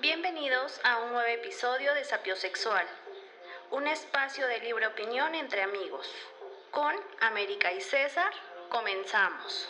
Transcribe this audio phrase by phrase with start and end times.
[0.00, 2.84] Bienvenidos a un nuevo episodio de Sapiosexual,
[3.70, 6.06] un espacio de libre opinión entre amigos.
[6.70, 8.30] Con América y César,
[8.68, 9.68] comenzamos.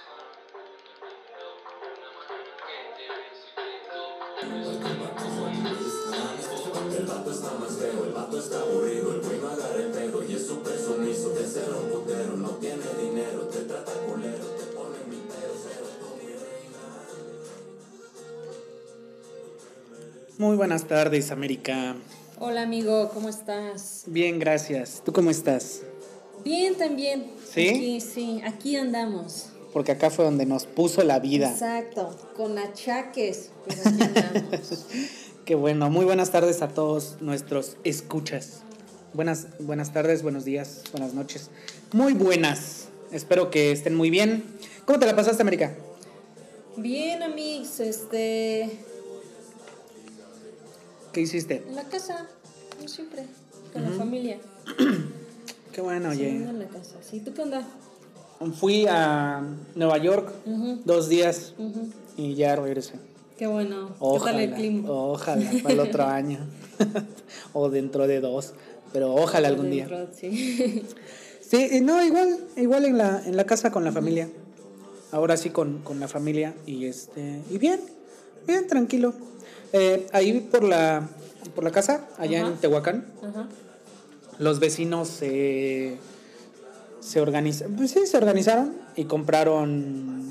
[6.97, 10.65] El vato está más feo, el vato está aburrido, el el y es un
[20.39, 21.97] Muy buenas tardes, América.
[22.39, 24.03] Hola amigo, ¿cómo estás?
[24.07, 25.01] Bien, gracias.
[25.03, 25.81] ¿Tú cómo estás?
[26.45, 27.31] Bien también.
[27.51, 27.69] ¿Sí?
[27.71, 29.47] Aquí, sí, aquí andamos.
[29.73, 31.51] Porque acá fue donde nos puso la vida.
[31.51, 34.87] Exacto, con achaques, pero aquí andamos.
[35.47, 35.89] Qué bueno.
[35.89, 38.61] Muy buenas tardes a todos nuestros escuchas.
[39.15, 41.49] Buenas, buenas tardes, buenos días, buenas noches.
[41.95, 42.89] Muy buenas.
[43.11, 44.45] Espero que estén muy bien.
[44.85, 45.75] ¿Cómo te la pasaste, América?
[46.77, 48.71] Bien, amigos, este,
[51.17, 51.65] ¿Qué hiciste?
[51.67, 52.27] en la casa,
[52.77, 53.25] como siempre,
[53.73, 54.37] con la familia.
[55.73, 56.29] Qué bueno, Sí, oye.
[56.29, 56.97] en la casa.
[57.01, 57.67] Sí, ¿tú qué onda?
[58.61, 59.43] Fui a
[59.75, 60.31] Nueva York
[60.85, 61.55] dos días
[62.19, 62.97] y ya regresé.
[63.39, 63.97] Qué bueno.
[63.99, 64.91] Ojalá, ¿Qué tal el clima?
[64.91, 66.39] ojalá para el otro año
[67.55, 68.53] o dentro de dos,
[68.93, 69.89] pero ojalá algún día.
[70.15, 70.83] Sí.
[71.41, 74.29] Sí, no, igual, igual en la, en la casa con la familia.
[75.13, 77.81] Ahora sí con, con la familia y este y bien,
[78.49, 79.15] bien tranquilo.
[79.73, 81.09] Eh, ahí por la
[81.55, 82.57] por la casa, allá en.
[82.57, 83.49] Tehuacán, Ajá.
[84.39, 85.97] los vecinos se
[87.01, 90.25] se organizaron, pues sí, se organizaron y compraron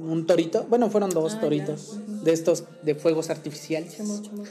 [0.00, 0.64] un torito.
[0.68, 3.96] Bueno, fueron dos Ah, toritos de estos de fuegos artificiales.
[3.96, 4.44] Chamo, chamo.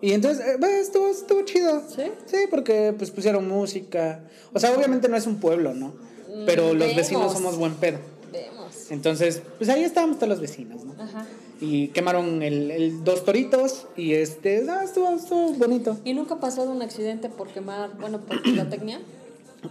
[0.00, 1.82] Y entonces, eh, bah, estuvo, estuvo chido.
[1.94, 2.04] ¿Sí?
[2.26, 4.24] Sí, porque pues pusieron música.
[4.54, 5.88] O sea, obviamente no es un pueblo, ¿no?
[5.88, 6.96] Mm, Pero los vemos.
[6.96, 7.98] vecinos somos buen pedo.
[8.32, 8.90] Vemos.
[8.90, 10.94] Entonces, pues ahí estábamos todos los vecinos, ¿no?
[11.02, 11.26] Ajá.
[11.60, 15.96] Y quemaron el, el dos toritos y este, ah, estuvo, estuvo bonito.
[16.04, 19.00] ¿Y nunca ha pasado un accidente por quemar, bueno, por pirotecnia?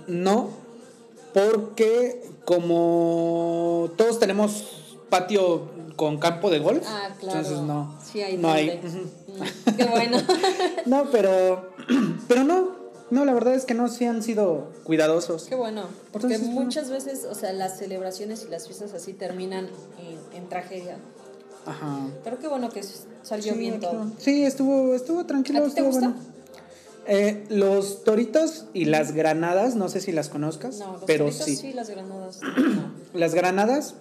[0.08, 0.50] No,
[1.34, 7.40] porque como todos tenemos patio con campo de golf, Ah, claro.
[7.40, 7.98] entonces no.
[8.04, 8.80] Sí, hay no hay.
[8.82, 10.18] Mm, Qué bueno.
[10.86, 11.70] No, pero,
[12.28, 12.76] pero no,
[13.10, 15.46] no, la verdad es que no, sí han sido cuidadosos.
[15.46, 15.84] Qué bueno.
[16.12, 19.70] Porque Entonces, muchas veces, o sea, las celebraciones y las fiestas así terminan
[20.32, 21.00] en, en tragedia.
[21.66, 22.08] Ajá.
[22.24, 22.82] Pero qué bueno que
[23.24, 24.12] salió Sí, bien todo.
[24.18, 26.08] Sí, estuvo, estuvo tranquilo, ¿A ti te estuvo gusta?
[26.10, 26.30] bueno.
[27.12, 31.46] Eh, los toritos y las granadas, no sé si las conozcas, No, los pero toritos
[31.46, 31.56] sí.
[31.56, 31.74] sí.
[31.74, 32.40] las granadas.
[32.58, 32.92] no.
[33.14, 33.96] Las granadas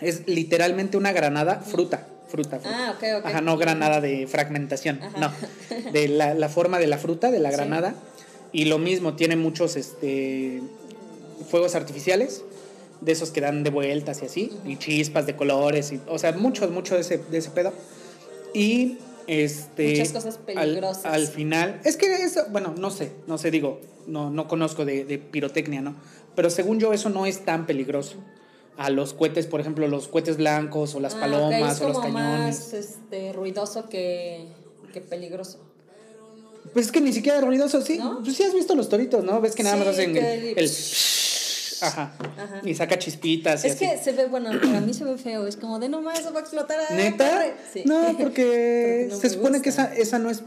[0.00, 2.70] es literalmente una granada fruta, fruta, fruta.
[2.88, 3.26] Ah, ok, ok.
[3.26, 5.18] Ajá, no granada de fragmentación, Ajá.
[5.18, 7.56] no, de la, la forma de la fruta, de la Sí.
[7.56, 7.94] granada.
[8.52, 10.62] Y lo mismo, tiene muchos este,
[11.50, 12.42] fuegos artificiales,
[13.00, 16.32] de esos que dan de vueltas y así, y chispas de colores, y, o sea,
[16.32, 17.72] muchos, mucho de ese, de ese pedo.
[18.54, 19.90] Y este...
[19.90, 21.04] Muchas cosas al- peligrosas.
[21.04, 25.04] Al, final, es que eso, bueno, no sé, no sé, digo, no, no conozco de,
[25.04, 25.94] de pirotecnia, ¿no?
[26.34, 28.16] Pero según yo eso no es tan peligroso.
[28.78, 31.98] A los cohetes, por ejemplo, los cohetes blancos o las Ah, palomas es o los
[31.98, 32.14] cañones.
[32.14, 34.46] más este, ruidoso que,
[34.92, 35.58] que peligroso.
[36.74, 37.96] Pues es que ni siquiera ruidoso, sí.
[37.96, 38.20] ¿No?
[38.22, 39.40] Pues sí has visto los toritos, ¿no?
[39.40, 40.68] Ves que nada más Sí, hacen que el, el- el
[41.82, 42.14] Ajá.
[42.38, 42.60] Ajá.
[42.64, 43.86] Y saca chispitas y Es así.
[43.86, 45.46] que se ve, bueno, para mí se ve feo.
[45.46, 46.78] Es como de no más, eso va a explotar.
[46.90, 47.30] ah, ¿Neta?
[47.30, 47.52] corre".
[47.72, 47.82] Sí.
[47.84, 49.84] No, porque Porque no se supone que gusta.
[49.92, 50.42] esa, esa no es,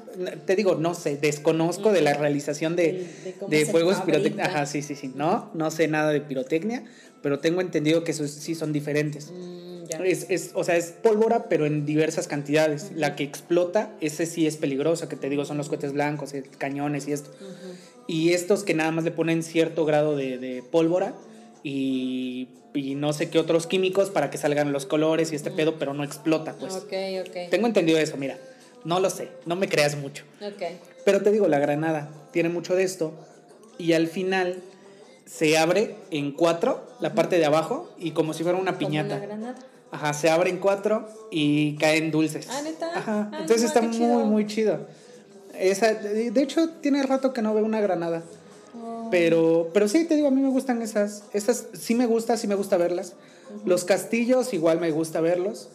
[0.46, 3.08] te digo, no sé, desconozco de la realización de,
[3.50, 4.46] De- de fuegos pirotecnia.
[4.46, 5.12] Ajá, sí, sí, sí.
[5.16, 6.84] No, no sé nada de pirotecnia,
[7.22, 9.32] pero tengo entendido que esos sí son diferentes.
[9.32, 9.60] Mm.
[10.06, 12.92] Es, es, o sea, es pólvora, pero en diversas cantidades.
[12.94, 16.44] La que explota, ese sí es peligroso, que te digo, son los cohetes blancos, eh,
[16.60, 17.32] cañones y esto.
[17.42, 17.74] Ujú.
[18.10, 21.14] Y estos que nada más le ponen cierto grado de, de pólvora
[21.64, 25.78] y, y no sé qué otros químicos para que salgan los colores y este pedo,
[25.78, 26.74] pero no explota, pues.
[26.76, 26.94] Ok,
[27.28, 27.50] ok.
[27.52, 28.38] Tengo entendido eso, mira.
[28.84, 30.24] No lo sé, no me creas mucho.
[30.42, 30.64] Ok.
[31.06, 33.14] Pero te digo, la granada tiene mucho de esto
[33.78, 34.56] y al final
[35.26, 39.18] se abre en cuatro la parte de abajo y como si fuera una Como piñata.
[39.18, 39.56] una granada.
[39.92, 42.48] Ajá, se abre en cuatro y caen dulces.
[42.50, 42.90] Ah, ¿neta?
[42.98, 44.20] Ajá, Ah, entonces no, está muy, chido.
[44.26, 44.88] muy chido.
[45.60, 48.24] Esa, de hecho, tiene rato que no veo una granada.
[48.82, 49.08] Oh.
[49.12, 51.24] Pero, pero sí, te digo, a mí me gustan esas.
[51.34, 53.14] Esas sí me gusta, sí me gusta verlas.
[53.66, 55.70] Los castillos igual me gusta verlos.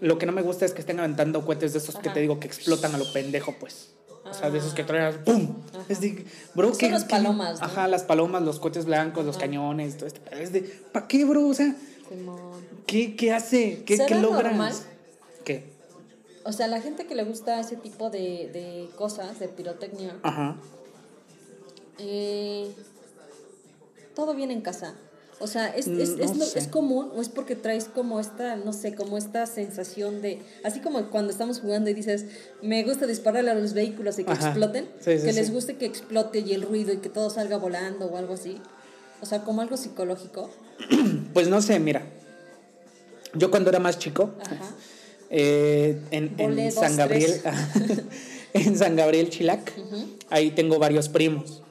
[0.00, 2.38] Lo que no me gusta es que estén aventando cohetes de esos que te digo
[2.40, 3.90] que explotan a lo pendejo, pues.
[4.24, 4.86] O sea, de esos que Ah.
[4.86, 5.54] traen ¡pum!
[5.72, 5.84] Ajá.
[5.88, 6.24] Es de,
[6.54, 7.66] bro, Son ¿qué- las palomas, ¿no?
[7.66, 10.40] Ajá, las palomas, los cohetes blancos, los cañones, todo pedo.
[10.40, 10.60] Es de,
[10.92, 11.46] ¿para qué, bro?
[11.48, 11.74] O sea,
[12.08, 12.38] Simón.
[12.86, 13.82] ¿qué, qué hace?
[13.84, 14.44] ¿Qué, ¿Será qué logras?
[14.44, 14.72] normal?
[15.44, 15.64] ¿Qué?
[16.48, 20.56] O sea, la gente que le gusta ese tipo de, de cosas, de pirotecnia, Ajá.
[21.98, 22.70] eh,
[24.16, 24.94] todo viene en casa.
[25.40, 26.34] O sea, ¿es, Mm, es, es,
[26.66, 30.80] no común o es porque traes como esta, no sé, como esta sensación de, así
[30.80, 32.24] como cuando estamos jugando y dices,
[32.62, 34.46] me gusta dispararle a los vehículos y que Ajá.
[34.48, 37.58] exploten, Sí, sí, que les guste que explote y el ruido y que todo salga
[37.58, 38.58] volando o algo así.
[39.20, 40.48] O sea, como algo psicológico.
[41.34, 42.06] Pues no sé, mira.
[43.34, 44.74] Yo cuando era más chico, Ajá.
[45.30, 47.40] Eh, en, en San Gabriel,
[48.54, 49.72] en San Gabriel Chilac,
[50.30, 51.62] ahí tengo varios primos.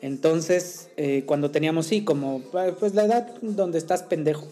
[0.00, 2.40] Entonces, eh, cuando teníamos, sí, como
[2.78, 4.46] pues la edad donde estás pendejo,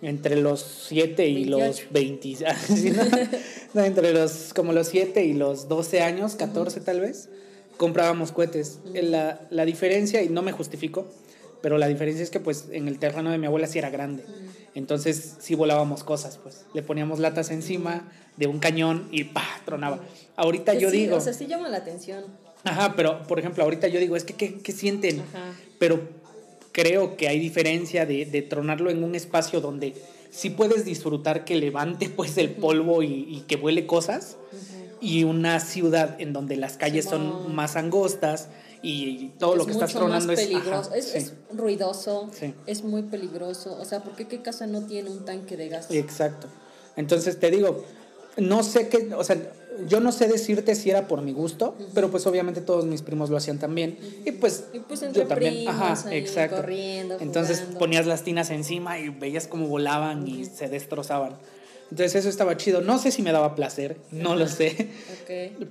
[0.00, 3.02] entre los 7 y los 20, sí, ¿no?
[3.74, 7.28] No, entre los, como los 7 y los 12 años, 14 tal vez,
[7.76, 8.78] comprábamos cohetes.
[8.94, 11.06] Eh, La, la diferencia, y no me justifico,
[11.62, 14.24] pero la diferencia es que pues en el terreno de mi abuela sí era grande.
[14.74, 16.64] Entonces sí volábamos cosas, pues.
[16.74, 19.60] Le poníamos latas encima de un cañón y ¡pah!
[19.64, 20.00] tronaba.
[20.36, 21.16] Ahorita Que yo sí, digo...
[21.16, 22.24] O sea, sí llama la atención.
[22.64, 25.20] Ajá, pero por ejemplo, ahorita yo digo, es que ¿qué, qué sienten?
[25.20, 25.54] Ajá.
[25.78, 26.00] Pero
[26.72, 29.94] creo que hay diferencia de, de tronarlo en un espacio donde
[30.30, 34.36] sí puedes disfrutar que levante pues el polvo y, y que vuele cosas
[35.00, 38.48] y una ciudad en donde las calles son más angostas
[38.82, 40.88] y todo lo que estás tronando es, peligroso.
[40.90, 42.54] ajá, es, sí, es ruidoso, Sí.
[42.66, 43.76] es muy peligroso.
[43.80, 45.90] O sea, ¿por qué qué casa no tiene un tanque de gas?
[45.90, 46.46] exacto.
[46.96, 47.84] Entonces te digo,
[48.36, 49.36] no sé qué, o sea,
[49.88, 53.30] yo no sé decirte si era por mi gusto, pero pues obviamente todos mis primos
[53.30, 56.56] lo hacían también y pues, Y pues yo también, ajá, ahí, exacto.
[56.56, 57.78] corriendo, Entonces jugando.
[57.78, 61.34] ponías las tinas encima y veías cómo volaban y se destrozaban.
[61.90, 62.80] Entonces eso estaba chido.
[62.82, 64.88] No sé si me daba placer, no lo sé.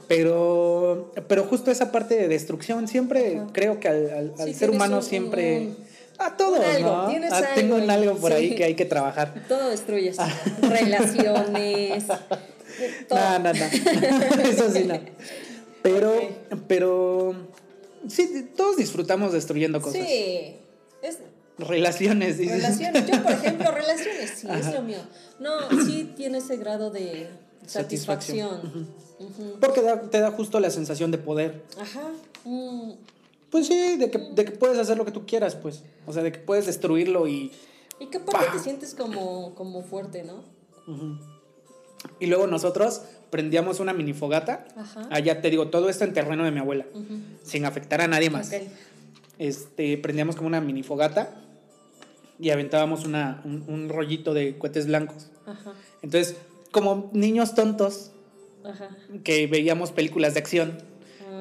[0.08, 3.48] Pero, pero justo esa parte de destrucción, siempre Ajá.
[3.54, 5.60] creo que al, al- al Sí, ser humano un- siempre...
[5.60, 5.90] un-
[6.22, 7.08] a todos, algo, ¿no?
[7.08, 9.34] tienes Ah, tengo algo un algo por ahí que hay que trabajar.
[9.48, 10.18] Todo destruyes.
[10.62, 12.04] Relaciones.
[13.08, 13.20] todo.
[13.20, 13.66] No, no, no.
[14.50, 15.00] Eso sí, no.
[15.82, 16.14] Pero,
[16.68, 17.34] pero,
[18.10, 20.06] sí, todos disfrutamos destruyendo cosas.
[20.06, 20.58] Sí.
[21.60, 22.56] Es, Relaciones, dices.
[22.62, 23.06] relaciones.
[23.08, 24.72] Yo, por ejemplo, relaciones, sí, es Ajá.
[24.74, 24.98] lo mío.
[25.40, 25.52] No,
[25.86, 27.30] sí tiene ese grado de
[27.66, 28.88] Satisfacción.
[29.60, 31.64] Porque da- te da justo la sensación de poder.
[31.80, 32.02] Ajá.
[32.46, 32.92] Mm,
[33.50, 35.84] Pues sí, de que, de que puedes hacer lo que tú quieras, pues.
[36.08, 37.52] O sea, de que puedes destruirlo y...
[38.00, 38.52] Y que aparte Pa.
[38.54, 40.44] te sientes como, como fuerte, ¿no?
[42.20, 44.66] Y luego nosotros prendíamos una mini fogata.
[44.78, 45.08] Ajá.
[45.12, 46.86] Allá te digo, todo esto en terreno de mi abuela.
[47.44, 48.48] Sin afectar a nadie más.
[48.54, 48.62] Ok.
[49.38, 51.34] este, prendíamos como una mini fogata
[52.40, 55.30] y aventábamos una, un, un rollito de cohetes blancos.
[55.46, 55.74] Ajá.
[56.02, 56.38] Entonces,
[56.72, 58.12] como niños tontos
[58.64, 58.90] Ajá.
[59.24, 60.78] que veíamos películas de acción,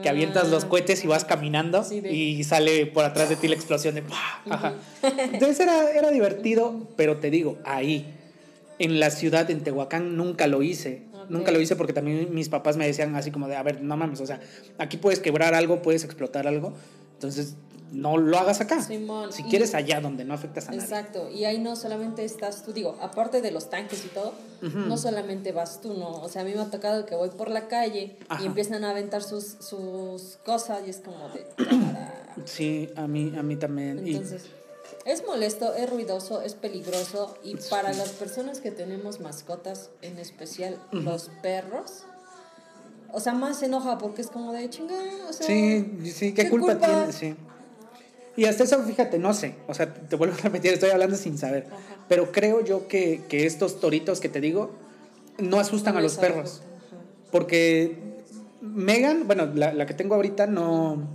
[0.02, 0.68] que avientas los Ah.
[0.68, 4.02] cohetes y vas caminando Sí, de- y sale por atrás de ti la explosión de
[4.02, 4.42] ¡pah!
[4.48, 4.74] Ajá.
[5.32, 8.14] Entonces era, era divertido, pero te digo, ahí,
[8.78, 11.02] en la ciudad, en Tehuacán, nunca lo hice.
[11.12, 11.30] Ok.
[11.30, 13.96] Nunca lo hice porque también mis papás me decían así como de, a ver, no
[13.96, 14.40] mames, o sea,
[14.78, 16.72] aquí puedes quebrar algo, puedes explotar algo,
[17.14, 17.56] entonces
[17.92, 18.82] no lo hagas acá.
[18.82, 20.82] Simón, si y- quieres allá donde no afectas a nadie.
[20.82, 24.32] Exacto, y ahí no solamente estás tú, digo, aparte de los tanques y todo,
[24.62, 26.10] no solamente vas tú, ¿no?
[26.20, 28.42] O sea, a mí me ha tocado que voy por la calle Ajá.
[28.42, 31.46] y empiezan a aventar sus, sus cosas y es como de...
[32.44, 34.06] Sí, a mí, a mí también.
[34.06, 34.44] Y- Entonces,
[35.04, 40.78] es molesto, es ruidoso, es peligroso y para las personas que tenemos mascotas, en especial
[40.92, 42.04] los perros,
[43.12, 44.94] o sea, más se enoja porque es como de chinga,
[45.28, 45.46] o sea...
[45.46, 46.86] Sí, sí, ¿qué, ¿qué culpa, culpa?
[46.86, 47.12] tiene?
[47.12, 47.34] Sí.
[48.38, 51.36] Y hasta eso, fíjate, no sé, o sea, te vuelvo a repetir, estoy hablando sin
[51.36, 51.96] saber, Ajá.
[52.08, 54.70] pero creo yo que, que estos toritos que te digo
[55.38, 57.02] no asustan no a los perros, Ajá.
[57.32, 57.96] porque
[58.60, 61.08] Megan, bueno, la, la que tengo ahorita no,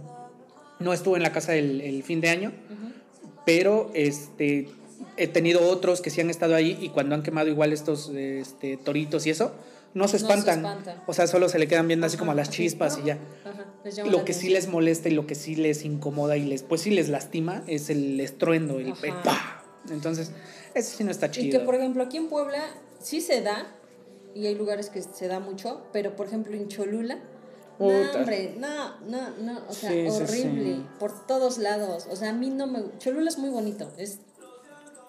[0.79, 2.51] no estuvo en la casa el, el fin de año,
[3.45, 4.67] pero este,
[5.15, 8.75] he tenido otros que sí han estado ahí y cuando han quemado igual estos este,
[8.75, 9.53] toritos y eso,
[9.93, 10.65] no se se espantan,
[11.07, 13.19] o sea, solo se le quedan viendo así como Ajá, las chispas y ya.
[13.45, 13.65] Ajá,
[14.05, 16.89] Lo que sí les molesta y lo que sí les incomoda y les, pues sí
[16.91, 18.93] les lastima es el estruendo, el.
[19.23, 19.63] ¡pah!
[19.89, 20.31] Entonces,
[20.73, 21.59] eso sí no está Y chido.
[21.59, 22.63] que, por ejemplo, aquí en Puebla
[23.01, 23.67] sí se da,
[24.33, 27.19] y hay lugares que se da mucho, pero por ejemplo en Cholula,
[27.79, 30.85] no, hombre, no, no, no, o sea, Sí, horrible, sí.
[30.99, 32.07] por todos lados.
[32.09, 32.83] O sea, a mí no me.
[32.99, 34.19] Cholula es muy bonito, es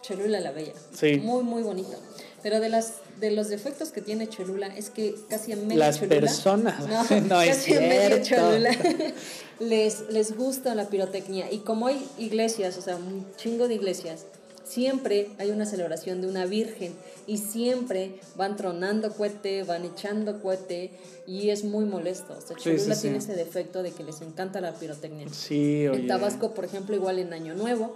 [0.03, 0.73] Cholula la Bella.
[0.93, 1.19] Sí.
[1.23, 1.97] Muy, muy bonito.
[2.43, 5.99] Pero de las de los defectos que tiene Cholula es que casi en medio Las
[6.01, 6.21] Cholula.
[6.21, 6.89] personas.
[6.89, 8.51] No, No es casi en medio cierto.
[8.51, 8.71] Cholula.
[9.61, 11.51] les, les gusta la pirotecnia.
[11.51, 14.27] Y como hay iglesias, o sea, un chingo de iglesias,
[14.65, 16.95] siempre hay una celebración de una virgen.
[17.27, 20.91] Y siempre van tronando cohete, van echando cohete.
[21.27, 22.35] Y es muy molesto.
[22.37, 25.27] O sea, Sí, Cholula sí, tiene ese defecto de que les encanta la pirotecnia.
[25.33, 26.01] Sí, oye.
[26.01, 27.95] En Tabasco, por ejemplo, igual en Año Nuevo,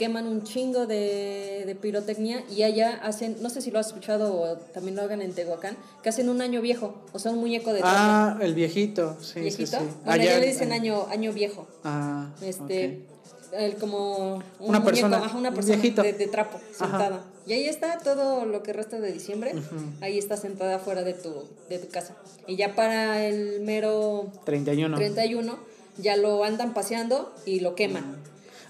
[0.00, 4.34] queman un chingo de, de pirotecnia y allá hacen, no sé si lo has escuchado
[4.34, 7.70] o también lo hagan en Tehuacán, que hacen un año viejo, o sea, un muñeco
[7.74, 9.66] de trapo Ah, el viejito, sí, viejito.
[9.66, 9.94] sí, sí.
[10.06, 11.68] Bueno, Allá- le dicen año, año viejo.
[11.84, 13.04] Ah, Este,
[13.52, 16.02] el como un Una persona, ajá, una un persona viejito.
[16.02, 16.86] de, de trapo Ajá.
[16.86, 17.24] sentada.
[17.46, 19.52] Y ahí está todo lo que resta de diciembre.
[20.00, 22.16] Ahí está sentada fuera de tu, de tu casa.
[22.46, 24.96] Y ya para el mero 31.
[24.96, 25.58] 31
[25.98, 28.16] ya lo andan paseando y lo queman.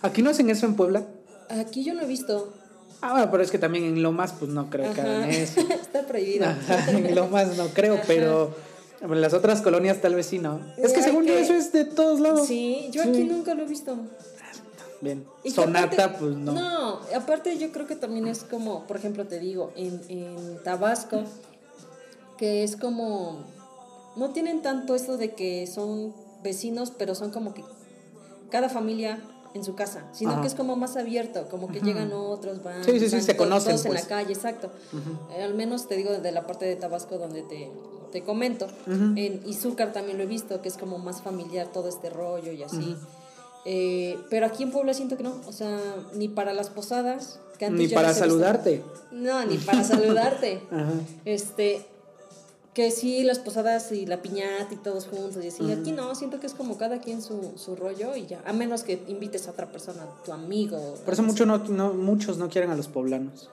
[0.03, 1.05] ¿Aquí no hacen eso en Puebla?
[1.59, 2.52] Aquí yo no he visto.
[3.02, 5.30] Ah, bueno, pero es que también en Lomas, pues no creo que hagan Ajá.
[5.30, 5.61] eso.
[5.71, 6.47] está prohibido.
[6.47, 8.04] Ajá, en Lomas no creo, Ajá.
[8.07, 8.54] pero
[9.00, 10.61] en las otras colonias tal vez sí, ¿no?
[10.76, 12.47] Es que según yo eso es de todos lados.
[12.47, 13.09] Sí, yo Sí.
[13.09, 13.97] aquí nunca lo he visto.
[15.00, 15.25] Bien.
[15.42, 16.52] Y Sonata, aparte- pues no.
[16.52, 21.23] No, aparte yo creo que también es como, por ejemplo, te digo, en, en Tabasco,
[22.37, 23.38] que es como,
[24.16, 27.64] no tienen tanto eso de que son vecinos, pero son como que
[28.50, 29.21] cada familia
[29.54, 30.42] en su casa, sino Ajá.
[30.42, 33.37] que es como más abierto, como que llegan otros, van, Sí, sí, sí, van se
[33.37, 34.02] conocen, todos en pues.
[34.02, 34.71] la calle, exacto.
[35.37, 37.71] Eh, al menos te digo de la parte de Tabasco donde te,
[38.12, 38.66] te comento.
[38.87, 42.62] En Izúcar también lo he visto, que es como más familiar todo este rollo y
[42.62, 42.97] así.
[43.64, 45.78] Eh, pero aquí en Puebla siento que no, o sea,
[46.14, 48.83] ni para las posadas, que antes Ni para saludarte.
[49.11, 50.62] No, ni para saludarte.
[50.71, 50.92] Ajá.
[51.26, 51.87] Este,
[52.81, 55.71] que sí, las posadas y la piñata y todos juntos y así.
[55.71, 58.41] Aquí no, siento que es como cada quien su, su rollo y ya.
[58.47, 60.95] A menos que invites a otra persona, tu amigo.
[61.05, 63.51] Por eso mucho no, no- muchos no quieren a los poblanos.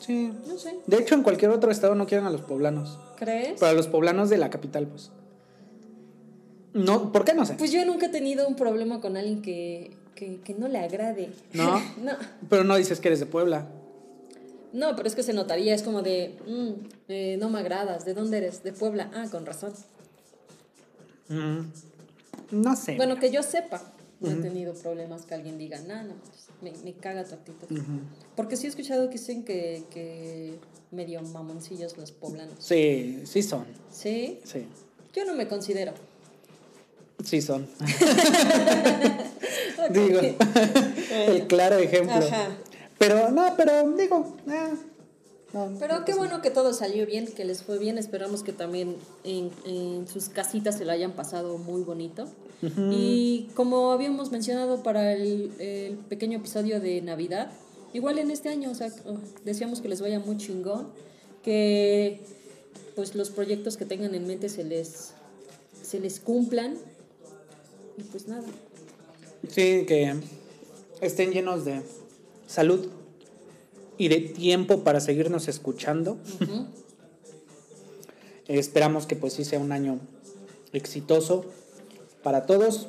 [0.00, 0.32] Sí.
[0.48, 2.98] No sé, De hecho, en cualquier otro estado no quieren a los poblanos.
[3.16, 3.56] ¿crees?
[3.60, 5.10] Pero a los poblanos de la capital, pues.
[6.72, 7.54] No, ¿por qué no sé?
[7.58, 11.30] Pues yo nunca he tenido un problema con alguien que, que, que no le agrade.
[11.52, 11.78] ¿No?
[12.02, 12.12] no.
[12.48, 13.66] Pero no dices que eres de Puebla.
[14.74, 16.72] No, pero es que se notaría, es como de, mm,
[17.08, 18.64] eh, no me agradas, ¿de dónde eres?
[18.64, 19.08] De Puebla.
[19.14, 19.72] Ah, con razón.
[21.28, 21.60] Mm,
[22.50, 22.96] No sé.
[22.96, 23.80] Bueno, que yo sepa,
[24.20, 26.14] no he tenido problemas que alguien diga, no, no,
[26.60, 27.80] me, me caga tu actitud.
[28.34, 30.58] Porque sí he escuchado que dicen que, que
[30.90, 32.54] medio mamoncillos los poblanos.
[32.58, 33.66] Sí, sí son.
[33.92, 34.40] ¿Sí?
[34.44, 34.66] Sí,
[35.14, 35.92] Yo no me considero.
[37.24, 37.68] sí son.
[39.90, 40.18] Digo,
[41.28, 42.16] el claro ejemplo.
[42.16, 42.48] Ajá.
[42.98, 44.36] Pero no, pero digo,
[45.52, 47.98] no, Pero qué bueno que todo salió bien, que les fue bien.
[47.98, 52.26] Esperamos que también en, en sus casitas se lo hayan pasado muy bonito.
[52.90, 57.50] Y como habíamos mencionado para el, el pequeño episodio de Navidad,
[57.92, 60.88] igual en este año, o sea, oh, deseamos que les vaya muy chingón,
[61.42, 62.20] que
[62.94, 65.12] pues los proyectos que tengan en mente se les,
[65.82, 66.76] se les cumplan.
[67.98, 68.44] Y pues nada.
[69.48, 70.14] Sí, que
[71.00, 71.82] estén llenos de
[72.46, 72.88] salud
[73.98, 76.18] y de tiempo para seguirnos escuchando.
[78.46, 79.98] Esperamos que pues sí sea un año
[80.72, 81.44] exitoso
[82.22, 82.88] para todos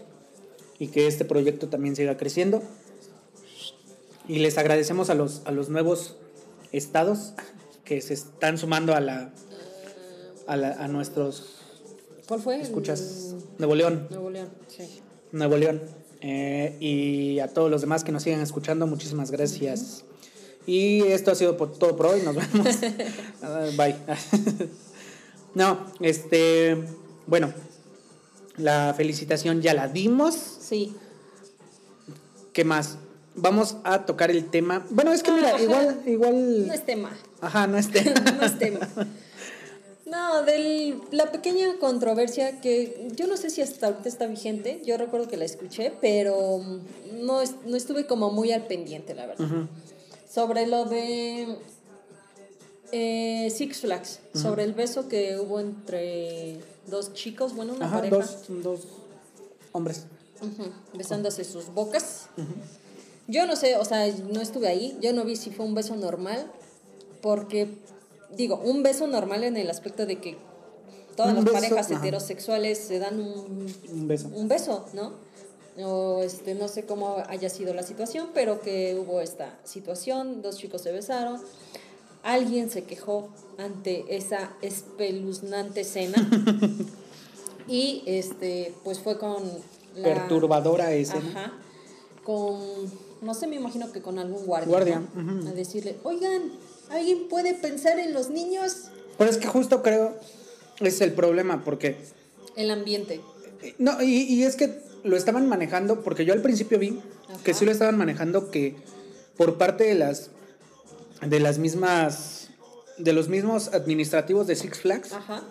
[0.79, 2.61] y que este proyecto también siga creciendo.
[4.27, 6.15] Y les agradecemos a los, a los nuevos
[6.71, 7.33] estados
[7.83, 9.31] que se están sumando a la
[10.47, 11.55] a, la- a nuestros
[12.27, 12.59] ¿Cuál fue?
[12.61, 14.83] escuchas Nuevo León, Nuevo León, sí.
[15.31, 15.81] Nuevo León.
[16.27, 20.05] Eh, y a todos los demás que nos sigan escuchando, muchísimas gracias.
[20.65, 22.75] Y esto ha sido por- todo por hoy, nos vemos.
[23.43, 23.95] Ah, Bye.
[25.53, 26.83] no, este,
[27.27, 27.53] bueno,
[28.57, 30.33] la felicitación ya la dimos.
[30.35, 30.95] Sí.
[32.53, 32.97] ¿Qué más?
[33.35, 34.83] Vamos a tocar el tema.
[34.89, 36.65] Bueno, es que mira, igual, igual.
[36.67, 37.11] No es tema.
[37.41, 38.19] Ajá, no es tema.
[38.21, 38.79] no es tema.
[40.05, 44.97] No, de la pequeña controversia que yo no sé si hasta ahorita está vigente, yo
[44.97, 46.61] recuerdo que la escuché, pero
[47.13, 49.67] no, no estuve como muy al pendiente, la verdad.
[50.31, 51.57] Sobre lo de
[52.91, 58.15] eh, Six Flags, sobre el beso que hubo entre dos chicos, bueno, una Ajá, pareja,
[58.17, 58.81] dos, dos
[59.71, 60.05] hombres.
[60.93, 62.27] besándose sus bocas.
[63.27, 65.95] Yo no sé, o sea, no estuve ahí, yo no vi si fue un beso
[65.95, 66.45] normal,
[67.23, 67.69] porque,
[68.35, 70.37] digo, un beso normal en el aspecto de que
[71.15, 71.99] todas Un las beso, parejas ajá.
[71.99, 74.29] heterosexuales se dan un, Un beso.
[74.33, 75.13] un beso, ¿no?
[75.85, 80.57] O este, no sé cómo haya sido la situación, pero que hubo esta situación, dos
[80.57, 81.41] chicos se besaron,
[82.23, 86.15] alguien se quejó ante esa espeluznante escena
[87.67, 89.43] y este, pues fue con
[89.97, 90.03] la...
[90.03, 91.29] Perturbadora escena.
[91.29, 91.53] Ajá.
[92.23, 92.59] Con,
[93.21, 94.67] no sé, me imagino que con algún guardia.
[94.69, 95.39] Guardia, ¿no?
[95.41, 95.47] ujú.
[95.49, 96.51] A decirle, oigan,
[96.89, 98.85] ¿alguien puede pensar en los niños?
[99.17, 100.15] Pero es que justo creo
[100.79, 101.97] es el problema, porque
[102.55, 103.21] El ambiente.
[103.77, 106.99] No, y, y es que lo estaban manejando, porque yo al principio vi
[107.43, 108.75] que sí lo estaban manejando que
[109.37, 110.29] por parte de las
[111.25, 112.49] de las mismas
[112.97, 115.43] de los mismos administrativos de Six Flags, Ajá.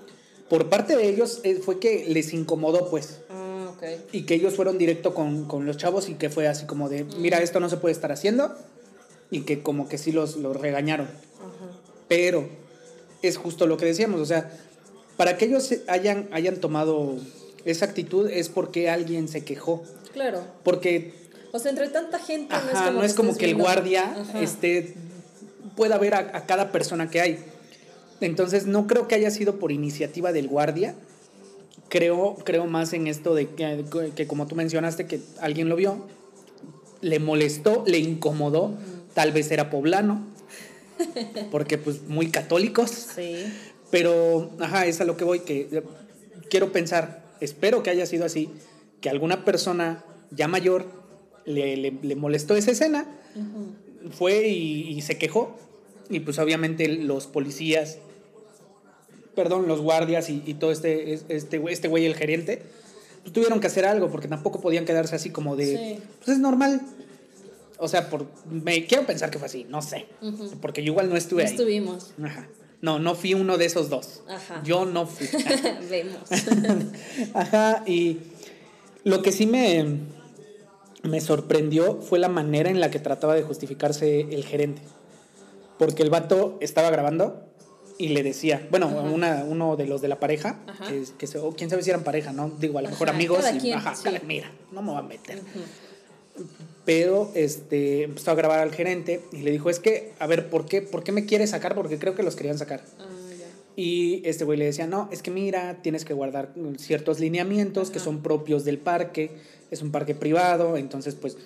[0.48, 3.82] por parte de ellos eh, fue que les incomodó pues Ah, ok.
[4.12, 7.04] y que ellos fueron directo con, con los chavos y que fue así como de,
[7.18, 8.54] mira, esto no se puede estar haciendo
[9.30, 11.06] y que como que sí los, los regañaron.
[11.06, 11.78] Ajá.
[12.08, 12.48] Pero
[13.22, 14.50] es justo lo que decíamos, o sea,
[15.16, 17.16] para que ellos hayan, hayan tomado
[17.64, 19.82] esa actitud es porque alguien se quejó.
[20.12, 20.42] Claro.
[20.62, 21.14] Porque
[21.52, 24.14] O sea, entre tanta gente no es Ajá, como, no es como que el guardia
[24.18, 24.40] Ajá.
[24.40, 24.94] este,
[25.76, 27.38] pueda ver a, a cada persona que hay.
[28.20, 30.94] Entonces no creo que haya sido por iniciativa del guardia.
[31.88, 36.06] Creo, creo más en esto de que, que como tú mencionaste, que alguien lo vio,
[37.00, 38.74] le molestó, le incomodó,
[39.14, 40.26] tal vez era poblano,
[41.50, 42.90] porque pues muy católicos.
[43.14, 43.44] Sí.
[43.90, 45.82] Pero, ajá, es a lo que voy, que eh,
[46.50, 48.50] quiero pensar, espero que haya sido así,
[49.00, 50.86] que alguna persona ya mayor
[51.44, 53.06] le, le- le molestó esa escena,
[54.10, 55.56] fue y, y se quejó,
[56.10, 57.98] y pues obviamente los policías,
[59.34, 62.62] perdón, los guardias y, y todo este, es- este, güey- este güey, el gerente,
[63.22, 66.02] pues tuvieron que hacer algo, porque tampoco podían quedarse así como de, Sí.
[66.18, 66.80] pues es normal.
[67.78, 70.06] O sea, por, me quiero pensar que fue así, no sé,
[70.60, 71.50] porque yo igual no No estuve ahí.
[71.50, 72.12] estuvimos.
[72.22, 72.48] Ajá.
[72.80, 74.22] No, no fui uno de esos dos.
[74.28, 74.60] Ajá.
[74.64, 75.26] Yo no fui.
[75.90, 76.18] Vemos.
[77.32, 78.18] Ajá, y
[79.04, 79.98] lo que sí me,
[81.02, 84.82] me sorprendió fue la manera en la que trataba de justificarse el gerente.
[85.78, 87.48] Porque el vato estaba grabando
[87.98, 91.52] y le decía, bueno, una, uno de los de la pareja, que, que se- o
[91.52, 92.50] quién sabe si eran pareja, ¿no?
[92.58, 93.44] Digo, a lo mejor Ajá, amigos.
[93.54, 94.08] y, quien, ajá, sí.
[94.26, 95.40] mira, no me voy a meter.
[96.84, 100.66] Pero este, empezó a grabar al gerente y le dijo, es que, a ver, ¿por
[100.66, 101.74] qué, ¿por qué me quieres sacar?
[101.74, 102.84] Porque creo que los querían sacar.
[102.98, 103.46] Ah, ya.
[103.76, 108.00] Y este güey le decía, no, es que mira, tienes que guardar ciertos lineamientos que
[108.00, 109.30] son propios del parque,
[109.70, 111.38] es un parque privado, entonces pues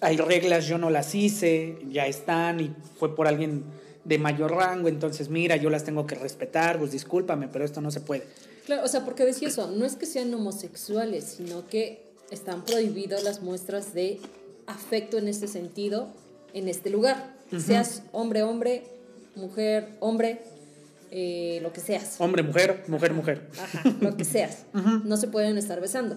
[0.00, 3.62] hay reglas, yo no las hice, ya están y fue por alguien
[4.04, 7.90] de mayor rango, entonces mira, yo las tengo que respetar, pues discúlpame, pero esto no
[7.90, 8.24] se puede.
[8.66, 13.22] Claro, o sea, porque decía eso, no es que sean homosexuales, sino que están prohibidas
[13.24, 14.20] las muestras de
[14.66, 16.08] afecto en este sentido,
[16.54, 17.36] en este lugar.
[17.56, 18.84] Seas hombre, hombre,
[19.34, 20.42] mujer, hombre,
[21.10, 22.16] eh, lo que seas.
[22.20, 23.48] Hombre, mujer, mujer, mujer.
[23.58, 24.64] Ajá, lo que seas.
[25.04, 26.16] No se pueden estar besando.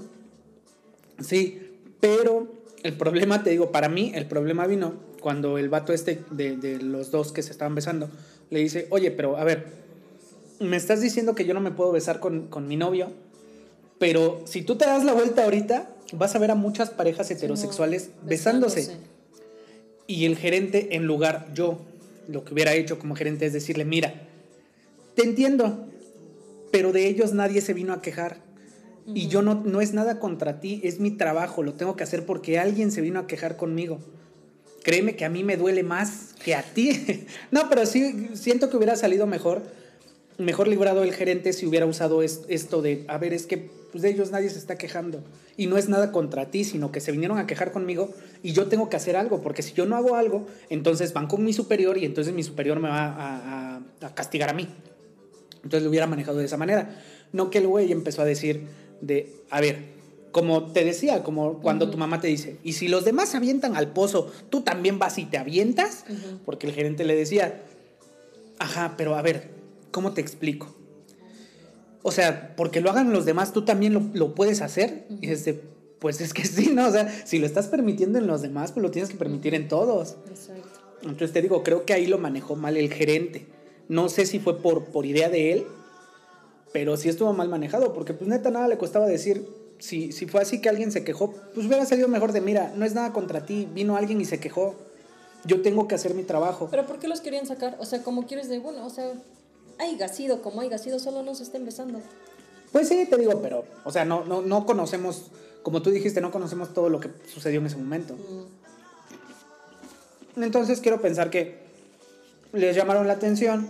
[1.19, 1.61] Sí,
[1.99, 2.51] pero
[2.83, 6.81] el problema, te digo, para mí el problema vino cuando el vato este de, de
[6.81, 8.09] los dos que se estaban besando
[8.49, 9.67] le dice, oye, pero a ver,
[10.59, 13.11] me estás diciendo que yo no me puedo besar con, con mi novio,
[13.97, 18.11] pero si tú te das la vuelta ahorita, vas a ver a muchas parejas heterosexuales
[18.24, 18.97] besándose.
[20.07, 21.79] Y el gerente, en lugar, yo,
[22.27, 24.13] lo que hubiera hecho como gerente es decirle, mira,
[25.15, 25.87] te entiendo,
[26.71, 28.37] pero de ellos nadie se vino a quejar.
[29.13, 32.25] Y yo no, no es nada contra ti, es mi trabajo, lo tengo que hacer
[32.25, 34.00] porque alguien se vino a quejar conmigo.
[34.83, 37.25] Créeme que a mí me duele más que a ti.
[37.51, 39.63] no, pero sí siento que hubiera salido mejor,
[40.37, 44.01] mejor librado el gerente si hubiera usado es- esto de, a ver, es que pues,
[44.03, 45.22] de ellos nadie se está quejando.
[45.57, 48.09] Y no es nada contra ti, sino que se vinieron a quejar conmigo
[48.41, 51.44] y yo tengo que hacer algo, porque si yo no hago algo, entonces van con
[51.44, 54.67] mi superior y entonces mi superior me va a, a- a castigar a mí.
[55.57, 57.01] Entonces lo hubiera manejado de esa manera.
[57.33, 58.61] No que el güey empezó a decir
[59.01, 60.00] de, a ver,
[60.31, 63.75] como te decía, como cuando tu mamá te dice, y si los demás se avientan
[63.75, 66.05] al pozo, tú también vas y te avientas,
[66.46, 67.61] porque el gerente le decía,
[68.59, 69.50] ajá, pero a ver,
[69.91, 70.75] ¿cómo te explico?
[72.03, 75.05] O sea, porque lo hagan los demás, tú también lo, lo puedes hacer.
[75.09, 75.55] Y dices,
[75.99, 76.87] pues es que sí, ¿no?
[76.87, 79.67] O sea, si lo estás permitiendo en los demás, pues lo tienes que permitir en
[79.67, 80.17] todos.
[80.29, 80.79] Exacto.
[81.03, 83.47] Entonces te digo, creo que ahí lo manejó mal el gerente.
[83.87, 85.67] No sé si fue por, por idea de él,
[86.73, 89.47] pero sí estuvo mal manejado, porque pues neta nada le costaba decir,
[89.79, 92.85] si, si fue así que alguien se quejó, pues hubiera salido mejor de, mira, no
[92.85, 94.75] es nada contra ti, vino alguien y se quejó,
[95.45, 96.67] yo tengo que hacer mi trabajo.
[96.69, 97.75] Pero ¿por qué los querían sacar?
[97.79, 99.11] O sea, como quieres de, bueno, o sea,
[99.81, 102.00] haya sido como haya sido, solo no se estén besando.
[102.72, 105.31] Pues sí, te digo, pero, o sea, no, no, no conocemos,
[105.63, 108.15] como tú dijiste, no conocemos todo lo que sucedió en ese momento.
[110.37, 111.59] Entonces quiero pensar que
[112.53, 113.70] les llamaron la atención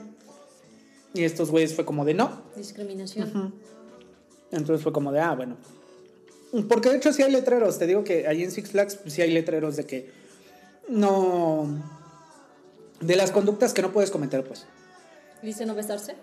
[1.14, 2.42] y estos güeyes fue como de no.
[2.56, 3.54] Discriminación.
[4.52, 5.58] Entonces fue como de, ah, bueno.
[6.68, 9.32] Porque de hecho sí hay letreros, te digo que ahí en Six Flags sí hay
[9.32, 10.12] letreros de que
[10.90, 11.68] no...
[13.00, 14.68] De las conductas que no puedes cometer, pues.
[15.44, 16.16] Dice no besarse.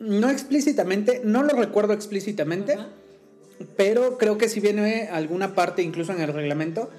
[0.00, 2.76] No explícitamente, no lo recuerdo explícitamente,
[3.76, 6.90] pero creo que sí viene alguna parte, incluso en el reglamento,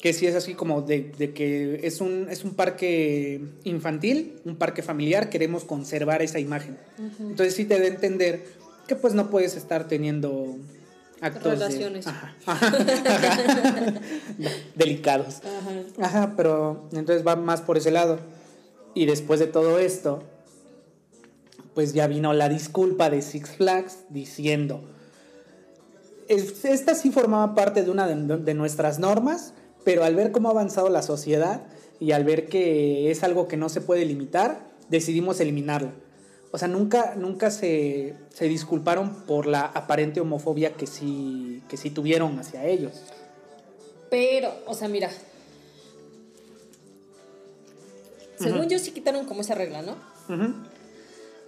[0.00, 4.56] que sí es así como de, de que es un, es un parque infantil, un
[4.56, 6.78] parque familiar, queremos conservar esa imagen.
[7.18, 8.44] Entonces sí te da a entender
[8.86, 10.56] que pues no puedes estar teniendo
[11.20, 12.06] actos de- Relaciones.
[12.06, 12.66] ajá, ajá,
[13.06, 13.92] ajá,
[14.74, 15.42] delicados.
[16.00, 18.18] Ajá, pero entonces va más por ese lado.
[18.94, 20.22] Y después de todo esto,
[21.74, 24.82] pues ya vino la disculpa de Six Flags diciendo,
[26.28, 29.52] "Es- esta sí formaba parte de una de, nuestras normas,
[29.84, 31.62] pero al ver cómo ha avanzado la sociedad
[31.98, 35.92] y al ver que es algo que no se puede limitar, decidimos eliminarla.
[36.52, 41.90] O sea, nunca, nunca se, se disculparon por la aparente homofobia que sí, que sí
[41.90, 42.92] tuvieron hacia ellos.
[44.10, 45.10] Pero, o sea, mira.
[48.38, 49.94] Según yo sí quitaron como esa regla, ¿no?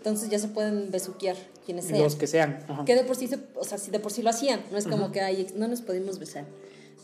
[0.02, 2.00] Entonces ya se pueden besuquear quienes sean.
[2.02, 2.64] Los que sean.
[2.68, 2.84] ajá.
[2.84, 4.88] Que de por sí, se- o sea, si de por sí lo hacían, no es
[4.88, 6.44] como que ay, no nos podemos besar,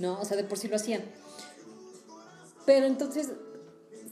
[0.01, 1.03] no, o sea, de por sí lo hacían.
[2.67, 3.29] Pero entonces,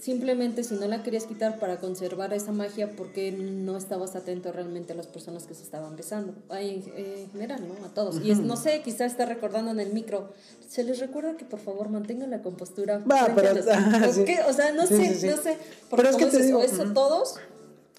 [0.01, 4.93] simplemente si no la querías quitar para conservar esa magia, porque no estabas atento realmente
[4.93, 6.33] a las personas que se estaban besando?
[6.49, 7.85] Ay, en, en general, ¿no?
[7.85, 8.21] A todos.
[8.25, 10.33] Y es, no sé, quizás está recordando en el micro.
[10.69, 12.99] Se les recuerda que por favor mantengan la compostura.
[12.99, 14.25] Va, pero- los- ajá, ¿O sí.
[14.49, 15.59] O sea, no Sí, sé, sí, no sé.
[15.91, 16.95] Porque Pero es que te dices, digo, o eso ujú.
[16.95, 17.35] todos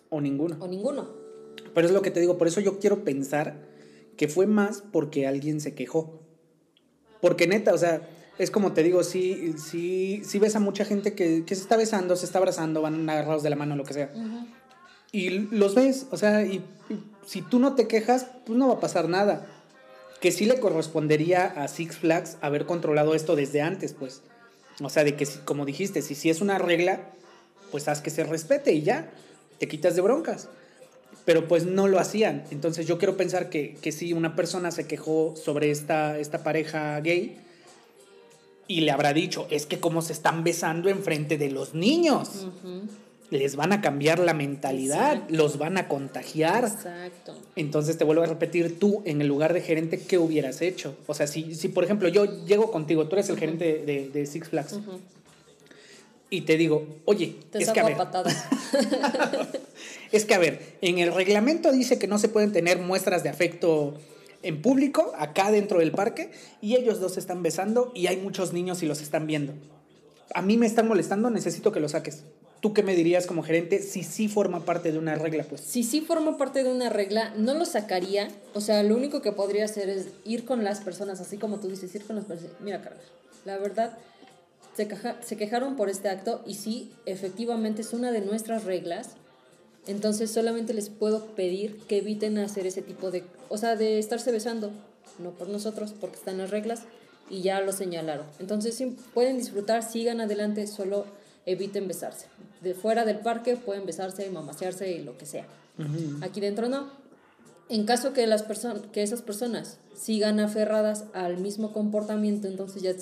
[0.10, 0.58] O ninguno.
[0.60, 1.10] o ninguno.
[1.74, 3.66] Pero es lo que te digo, por eso yo quiero pensar
[4.16, 6.22] que fue más porque alguien se quejó.
[7.22, 11.14] Porque neta, o sea, es como te digo, sí, sí, sí ves a mucha gente
[11.14, 13.94] que, que se está besando, se está abrazando, van agarrados de la mano, lo que
[13.94, 14.12] sea.
[15.12, 16.58] Y los ves, o sea, y,
[16.90, 19.48] y si tú no te quejas, pues no va a pasar nada.
[20.22, 24.22] Que sí le correspondería a Six Flags haber controlado esto desde antes, pues.
[24.82, 27.12] O sea, de que, si- como dijiste, si, si es una regla,
[27.72, 29.12] pues haz que se respete y ya,
[29.60, 30.50] te quitas de broncas.
[31.26, 32.44] Pero pues no lo hacían.
[32.52, 37.00] Entonces yo quiero pensar que, que si una persona se quejó sobre esta, esta pareja
[37.02, 37.38] gay
[38.68, 42.48] y le habrá dicho, es que como se están besando enfrente de los niños,
[43.30, 45.36] les van a cambiar la mentalidad, Exacto.
[45.36, 46.66] los van a contagiar.
[46.66, 47.36] Exacto.
[47.56, 50.96] Entonces te vuelvo a repetir, tú en el lugar de gerente, ¿qué hubieras hecho?
[51.08, 54.26] O sea, si, si por ejemplo yo llego contigo, tú eres el gerente de, de
[54.26, 54.80] Six Flags.
[56.30, 57.98] Y te digo, oye, Te es que a ver,
[60.12, 63.30] es que a ver, en el reglamento dice que no se pueden tener muestras de
[63.30, 63.94] afecto
[64.44, 68.54] en público, acá dentro del parque, y ellos dos se están besando y hay muchos
[68.54, 69.54] niños y los están viendo.
[70.34, 72.24] A mí me están molestando, necesito que lo saques.
[72.60, 75.46] ¿Tú qué me dirías como gerente si sí forma parte de una regla?
[75.48, 78.30] Pues Si sí forma parte de una regla, no lo sacaría.
[78.54, 81.70] O sea, lo único que podría hacer es ir con las personas, así como tú
[81.70, 82.54] dices, ir con las personas.
[82.60, 83.00] Mira, Carla,
[83.46, 83.98] la verdad,
[84.78, 89.10] se, caja- se quejaron por este acto y sí, efectivamente es una de nuestras reglas.
[89.88, 93.24] Entonces solamente les puedo pedir que eviten hacer ese tipo de...
[93.50, 94.72] O sea, de estarse besando,
[95.20, 96.84] no por nosotros, porque están las reglas
[97.30, 98.26] y ya lo señalaron.
[98.40, 98.82] Entonces
[99.14, 101.06] pueden disfrutar, sigan adelante, solo
[101.46, 102.28] eviten besarse.
[102.62, 105.46] De fuera del parque pueden besarse, mamasearse y lo que sea.
[106.24, 106.90] Aquí dentro no.
[107.70, 112.94] En caso que, las personas que esas personas sigan aferradas al mismo comportamiento, entonces ya,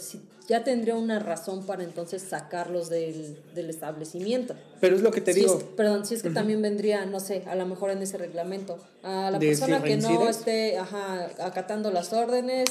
[0.48, 4.56] ya tendría una razón para entonces sacarlos del, del establecimiento.
[4.82, 5.58] Pero es lo que te Si digo.
[5.60, 8.78] es- perdón, si es que también vendría, no sé, a lo mejor en ese reglamento.
[9.04, 12.66] A la ¿De si persona que no esté ajá, acatando las órdenes,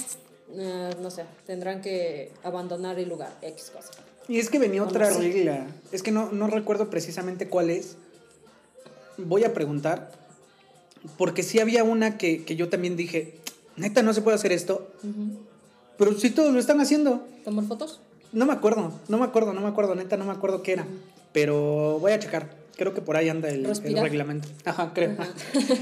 [0.56, 3.90] eh, no sé, tendrán que abandonar el lugar, X cosa.
[4.26, 5.18] Y es que venía No otra sé.
[5.18, 5.66] regla.
[5.92, 7.96] Es que no, no recuerdo precisamente cuál es.
[9.16, 10.23] Voy a preguntar.
[11.18, 13.34] Porque sí había una que, que yo también dije,
[13.76, 14.90] neta, no se puede hacer esto.
[15.98, 17.26] Pero sí todos lo están haciendo.
[17.44, 18.00] ¿Tomar fotos?
[18.32, 20.86] No me acuerdo, no me acuerdo, no me acuerdo, neta, no me acuerdo qué era.
[21.32, 22.50] Pero voy a checar.
[22.76, 23.64] Creo que por ahí anda el,
[24.00, 24.48] reglamento.
[24.64, 25.16] Ajá, creo.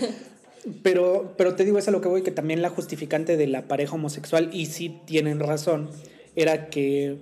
[0.82, 3.62] pero, pero te digo, es a lo que voy, que también la justificante de la
[3.62, 5.88] pareja homosexual, y sí tienen razón,
[6.37, 7.16] era que,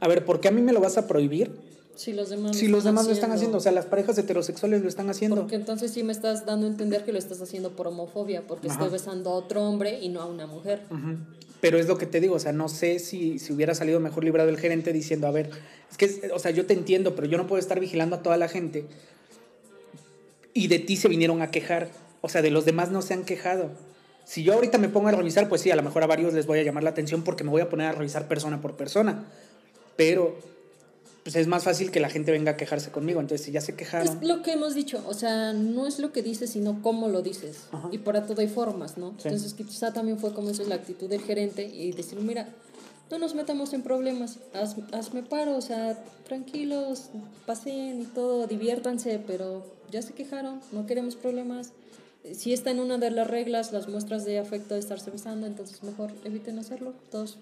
[0.00, 1.52] a ver, ¿por qué a mí me lo vas a prohibir?
[1.96, 4.88] Si los demás Si los demás lo están haciendo, o sea, las parejas heterosexuales lo
[4.88, 5.36] están haciendo.
[5.36, 8.68] Porque entonces sí me estás dando a entender que lo estás haciendo por homofobia, porque
[8.68, 8.80] Ajá.
[8.80, 10.82] estoy besando a otro hombre y no a una mujer.
[10.90, 11.18] Ujú.
[11.60, 14.24] Pero es lo que te digo, o sea, no sé si, si hubiera salido mejor
[14.24, 15.50] librado el gerente diciendo, a ver,
[15.90, 18.36] es que, o sea, yo te entiendo, pero yo no puedo estar vigilando a toda
[18.36, 18.86] la gente.
[20.52, 21.88] Y de ti se vinieron a quejar,
[22.20, 23.70] o sea, de los demás no se han quejado.
[24.24, 26.46] Si yo ahorita me pongo a revisar, pues sí, a lo mejor a varios les
[26.46, 29.24] voy a llamar la atención porque me voy a poner a revisar persona por persona.
[29.96, 30.36] Pero,
[31.24, 33.18] pues es más fácil que la gente venga a quejarse conmigo.
[33.20, 34.06] Entonces, si ya se quejaron...
[34.06, 37.22] Es lo que hemos dicho, o sea, no es lo que dices, sino cómo lo
[37.22, 37.60] dices.
[37.72, 37.88] Ajá.
[37.90, 39.10] Y para todo hay formas, ¿no?
[39.18, 39.28] Sí.
[39.28, 42.48] Entonces quizá también fue como eso es la actitud del gerente y decir, mira,
[43.10, 47.10] no nos metamos en problemas, haz- hazme paro, o sea, tranquilos,
[47.46, 51.70] pasen y todo, diviértanse, pero ya se quejaron, no queremos problemas.
[52.32, 55.82] Si está en una de las reglas, las muestras de afecto de estarse besando, entonces
[55.82, 56.94] mejor eviten hacerlo.
[57.10, 57.38] Todos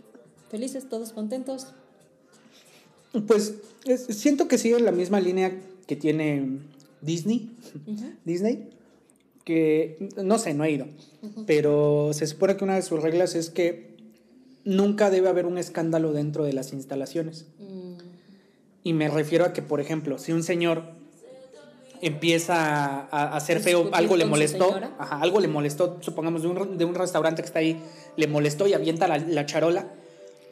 [0.51, 1.69] felices, todos contentos.
[3.27, 5.53] Pues es- siento que sigue la misma línea
[5.87, 6.59] que tiene
[7.01, 7.51] Disney.
[8.25, 8.69] Disney.
[9.45, 10.87] Que no sé, no he ido.
[11.47, 13.97] Pero se supone que una de sus reglas es que
[14.65, 17.47] nunca debe haber un escándalo dentro de las instalaciones.
[17.59, 17.93] Mm,
[18.85, 20.83] Y me refiero a que, por ejemplo, si un señor
[22.01, 26.85] empieza a, hacer feo, algo le molestó, ajá, algo le molestó, supongamos de un, de
[26.85, 27.81] un restaurante que está ahí,
[28.17, 29.87] le molestó y avienta la, la charola,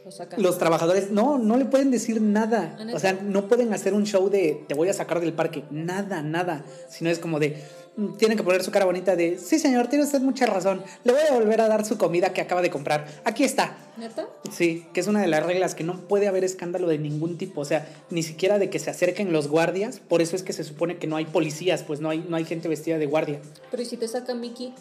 [0.05, 0.43] lo sacan.
[0.43, 2.77] los trabajadores no, no le pueden decir nada.
[2.79, 2.87] ¿Ah?
[2.95, 5.65] O sea, no pueden hacer un show de te voy a sacar del parque.
[5.71, 6.65] Nada, nada.
[6.89, 7.63] Sino es como de
[7.97, 11.13] mm, tienen que poner su cara bonita de, sí señor, tiene usted mucha razón, le
[11.13, 13.07] voy a volver a dar su comida que acaba de comprar.
[13.25, 13.77] Aquí está.
[13.97, 14.27] ¿Neta?
[14.51, 17.61] Sí, que es una de las reglas que no puede haber escándalo de ningún tipo,
[17.61, 20.65] o sea, ni siquiera de que se acerquen los guardias, por eso es que se
[20.65, 23.41] supone que no hay policías, pues no hay, no hay gente vestida de guardia.
[23.71, 24.75] Pero ¿y si te saca Mickey?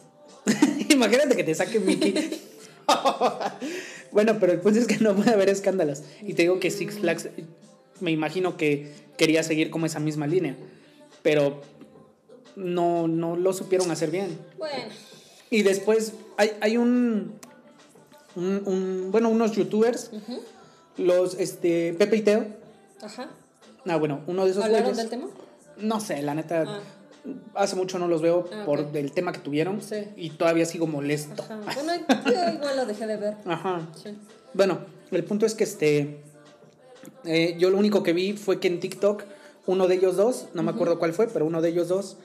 [0.89, 2.41] Imagínate que te saque Mickey.
[4.11, 6.03] bueno, pero el punto es que no puede haber escándalos.
[6.21, 7.29] Y te digo que Six Flags,
[7.99, 10.55] me imagino que quería seguir como esa misma línea,
[11.21, 11.61] pero
[12.55, 14.37] no, no lo supieron hacer bien.
[14.57, 14.75] Bueno,
[15.49, 17.33] Y después hay, hay un,
[18.35, 20.39] un, un- bueno, unos youtubers, ujú,
[20.97, 22.45] los, este, Pepe y Teo.
[23.01, 23.29] ajá.
[23.85, 25.27] Ah, bueno, uno de esos ¿Hablaron del tema?
[25.77, 26.81] No sé, la neta, Ah.
[27.55, 30.05] Hace mucho no los veo Ah, por el tema que tuvieron Sí.
[30.15, 31.43] y todavía sigo molesto.
[31.43, 31.60] Ajá.
[31.75, 33.36] Bueno, yo igual lo dejé de ver.
[33.45, 33.88] Ajá.
[34.01, 34.10] Sí.
[34.53, 34.79] Bueno,
[35.12, 36.21] el punto es que este.
[37.25, 39.23] eh, yo lo único que vi fue que en TikTok,
[39.67, 42.17] uno de ellos dos, no me acuerdo cuál fue, pero uno de ellos dos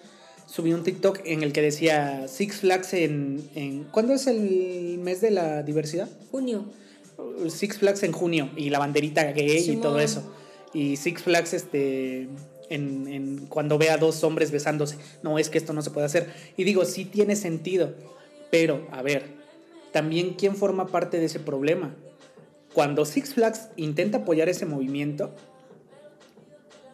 [0.46, 3.48] subió un TikTok en el que decía Six Flags en.
[3.54, 6.08] en ¿Cuándo es el mes de la diversidad?
[6.30, 6.64] Junio.
[7.48, 10.22] Six Flags en junio y la banderita gay y todo eso.
[10.72, 12.28] Y Six Flags este
[12.74, 14.96] en, en cuando ve a dos hombres besándose.
[15.22, 16.32] No, es que esto no se puede hacer.
[16.56, 17.92] Y digo, sí tiene sentido.
[18.50, 19.24] Pero, a ver,
[19.92, 21.94] también quién forma parte de ese problema.
[22.72, 25.30] Cuando Six Flags intenta apoyar ese movimiento,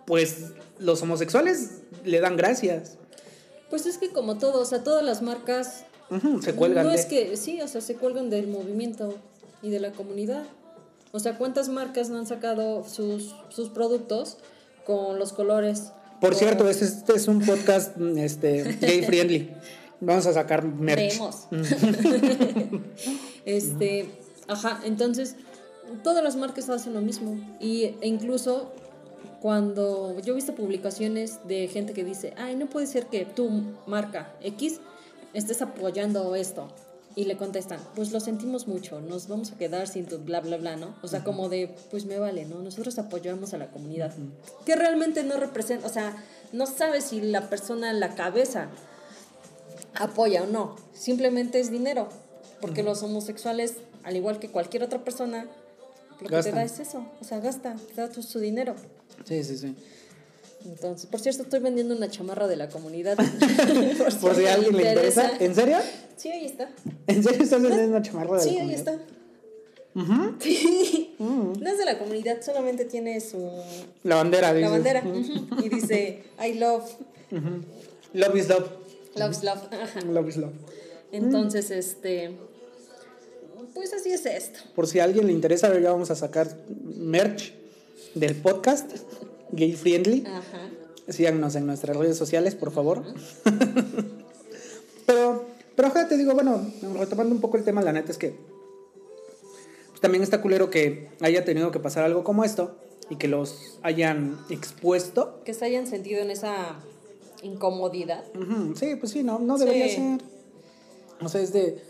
[0.06, 2.96] pues los homosexuales le dan gracias.
[3.68, 5.84] Pues es que como todo, o sea, todas las marcas
[6.42, 6.84] se cuelgan.
[6.86, 9.14] No de- es que, sí, o sea, se cuelgan del movimiento
[9.62, 10.42] y de la comunidad.
[11.12, 14.38] O sea, ¿cuántas marcas no han sacado sus, sus productos
[14.84, 15.92] con los colores?
[16.20, 19.50] Por Con- cierto, este, este es un podcast mm, este, gay friendly.
[20.00, 21.18] Vamos a sacar merch.
[21.18, 21.46] Vemos.
[23.44, 24.10] este,
[24.48, 25.36] ajá, entonces
[26.02, 28.72] todas las marcas hacen lo mismo y e incluso
[29.40, 33.48] cuando yo he visto publicaciones de gente que dice, "Ay, no puede ser que tu
[33.86, 34.80] marca X
[35.34, 36.68] estés apoyando esto."
[37.16, 40.56] Y le contestan, pues lo sentimos mucho, nos vamos a quedar sin tu bla, bla,
[40.58, 40.94] bla, ¿no?
[41.02, 42.62] O sea, como de, pues me vale, ¿no?
[42.62, 44.14] Nosotros apoyamos a la comunidad.
[44.64, 46.14] Que realmente no representa, o sea,
[46.52, 48.68] no sabes si la persona, la cabeza,
[49.94, 50.76] apoya o no.
[50.94, 52.08] Simplemente es dinero.
[52.60, 55.46] Porque los homosexuales, al igual que cualquier otra persona,
[56.20, 56.52] lo que Gastan.
[56.52, 57.06] te da es eso.
[57.20, 58.74] O sea, gasta, te da tu- su dinero.
[59.24, 59.74] Sí, sí, sí.
[60.66, 63.16] Entonces, por cierto, estoy vendiendo una chamarra de la comunidad.
[64.20, 65.32] Por si a alguien le interesa.
[65.40, 65.78] ¿En serio?
[66.20, 66.68] Sí, ahí está.
[67.06, 68.98] ¿En serio estás vendiendo una chamarra de Sí, la ahí está.
[70.40, 71.14] Sí.
[71.18, 73.50] No es de la comunidad, solamente tiene su
[74.04, 74.70] La bandera, la dices.
[74.70, 75.02] bandera.
[75.64, 76.84] Y dice, I love,
[78.12, 78.66] Love is love.
[79.16, 79.60] love is love.
[79.72, 80.00] Ajá.
[80.02, 80.52] Love is love.
[81.12, 82.36] Entonces, este,
[83.74, 84.60] pues así es esto.
[84.76, 86.48] Por si a alguien le interesa, ya vamos a sacar
[86.84, 87.52] merch
[88.14, 88.90] del podcast
[89.52, 90.24] gay friendly.
[90.26, 90.70] Ajá.
[91.08, 93.02] Síganos en nuestras redes sociales, por favor.
[95.06, 95.46] pero,
[95.80, 96.60] pero ojalá te digo, bueno,
[96.98, 98.34] retomando un poco el tema, la neta es que
[99.88, 102.76] pues, también está culero que haya tenido que pasar algo como esto
[103.08, 105.40] y que los hayan expuesto.
[105.42, 106.76] Que se hayan sentido en esa
[107.42, 108.24] incomodidad.
[108.74, 109.94] Sí, pues sí, no, no debería Sí.
[109.94, 110.20] ser.
[111.22, 111.82] O sea, es de.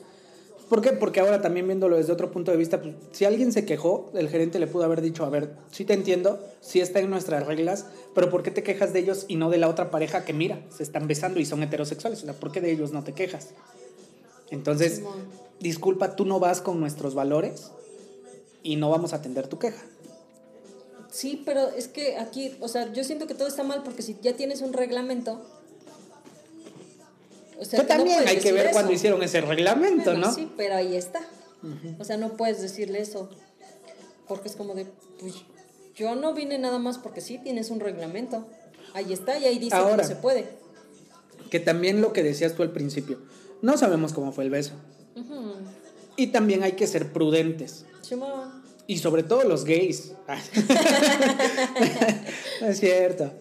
[0.68, 0.92] ¿Por qué?
[0.92, 4.28] Porque ahora también viéndolo desde otro punto de vista, pues, si alguien se quejó, el
[4.28, 7.86] gerente le pudo haber dicho, a ver, sí te entiendo, sí está en nuestras reglas,
[8.14, 10.64] pero ¿por qué te quejas de ellos y no de la otra pareja que mira,
[10.68, 12.22] se están besando y son heterosexuales?
[12.22, 13.48] O sea, ¿por qué de ellos no te quejas?
[14.50, 15.02] Entonces,
[15.60, 17.70] disculpa, tú no vas con nuestros valores
[18.62, 19.82] y no vamos a atender tu queja.
[21.10, 24.16] Sí, pero es que aquí, o sea, yo siento que todo está mal porque si
[24.22, 25.40] ya tienes un reglamento.
[27.58, 28.72] O sea, que que no también hay que ver eso.
[28.72, 30.34] cuando hicieron ese reglamento, Bueno, ¿no?
[30.34, 31.20] Sí, pero ahí está.
[31.98, 33.28] O sea, no puedes decirle eso.
[34.28, 34.86] Porque es como de,
[35.18, 35.34] pues
[35.94, 38.46] yo no vine nada más porque sí tienes un reglamento.
[38.94, 39.98] Ahí está y ahí dice que Ahora.
[39.98, 40.48] no se puede.
[41.50, 43.18] Que también lo que decías tú al principio,
[43.62, 44.72] no sabemos cómo fue el beso.
[46.16, 47.84] Y también hay que ser prudentes.
[48.02, 48.60] Simón.
[48.86, 50.12] Y sobre todo los gays.
[52.60, 53.32] no es cierto.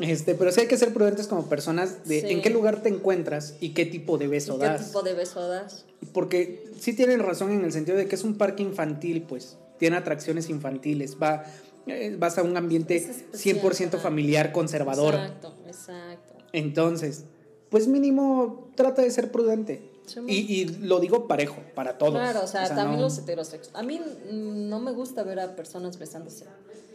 [0.00, 2.26] Este, pero sí hay que ser prudentes como personas de Sí.
[2.30, 4.86] en qué lugar te encuentras y qué tipo de beso ¿Y ¿Qué das.
[4.86, 5.84] tipo de beso das?
[6.12, 9.56] Porque sí tienen razón en el sentido de que es un parque infantil, pues.
[9.78, 11.16] Tiene atracciones infantiles.
[11.20, 11.44] Va,
[11.86, 13.98] eh, vas a un ambiente Es especial, 100% ajá.
[13.98, 15.14] familiar, conservador.
[15.14, 16.34] Exacto, exacto.
[16.52, 17.24] Entonces,
[17.70, 19.90] pues mínimo trata de ser prudente.
[20.06, 22.14] Sí, Y, y lo digo parejo, para todos.
[22.14, 23.74] Claro, o sea, también no- los heterosexuales.
[23.74, 24.00] A mí
[24.32, 26.46] no me gusta ver a personas besándose.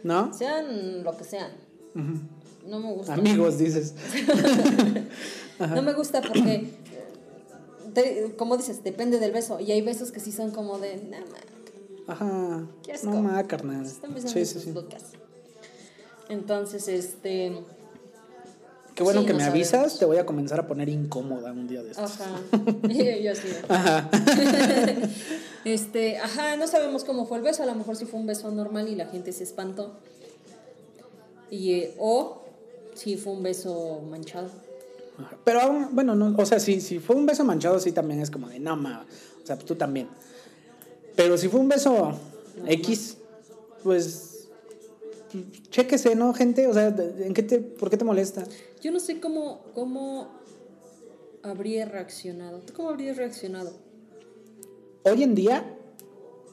[0.02, 0.34] ¿No?
[0.34, 1.52] Sean lo que sean.
[2.66, 3.14] No me gusta.
[3.14, 3.94] Amigos, dices.
[5.60, 6.68] No me gusta porque,
[7.94, 9.60] te- como dices, depende del beso.
[9.60, 12.66] Y hay besos que sí son como de, "Nah, ma, Ajá.
[12.82, 13.10] Qué asco.
[13.10, 13.86] No más, carnal.
[13.86, 14.72] están besando Sí, sí, sus sí.
[14.72, 15.04] bocas.
[16.28, 17.52] Entonces, este,
[18.94, 19.72] Qué bueno Sí, que no me sabemos.
[19.74, 22.12] avisas, te voy a comenzar a poner incómoda un día de estos.
[22.20, 22.30] Ajá.
[23.22, 23.48] Yo así.
[23.68, 24.10] Ajá.
[25.64, 28.50] Este, ajá, no sabemos cómo fue el beso, a lo mejor sí fue un beso
[28.50, 29.94] normal y la gente se espantó.
[31.50, 32.42] Y, eh, o
[32.94, 34.48] si fue un beso manchado.
[35.18, 35.38] Ajá.
[35.42, 38.30] Pero aún, bueno, no, o sea, si, si fue un beso manchado, sí también es
[38.30, 39.06] como de, no, ma,
[39.42, 40.08] o sea, tú también.
[41.16, 42.12] Pero si fue un beso
[42.66, 43.16] X,
[43.82, 44.33] pues,
[45.70, 46.66] chéquese, ¿no, gente?
[46.66, 48.44] O sea, ¿en qué te, ¿por qué te molesta?
[48.80, 50.28] Yo no sé cómo, cómo
[51.42, 52.60] habría reaccionado.
[52.60, 53.72] ¿Tú cómo habrías reaccionado?
[55.04, 55.76] Hoy en día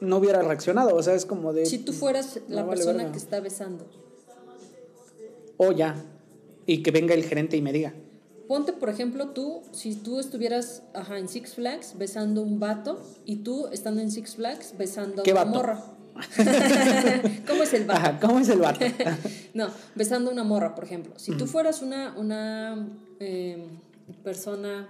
[0.00, 1.64] no hubiera reaccionado, o sea, es como de...
[1.66, 3.12] Si tú fueras no la vale persona verga.
[3.12, 3.86] que está besando.
[5.56, 5.94] O ya,
[6.66, 7.94] y que venga el gerente y me diga.
[8.48, 13.36] Ponte, por ejemplo, tú, si tú estuvieras ajá, en Six Flags besando un vato y
[13.36, 15.56] tú estando en Six Flags besando a ¿Qué una vato?
[15.56, 15.84] morra.
[17.46, 17.98] ¿Cómo es el vato?
[18.00, 18.84] Ajá, ¿cómo es el vato?
[19.54, 21.12] No, besando una morra, por ejemplo.
[21.18, 21.38] Si Mm.
[21.38, 22.88] tú fueras una, una
[23.20, 23.66] eh,
[24.24, 24.88] persona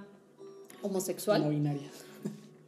[0.82, 1.90] homosexual, No binaria.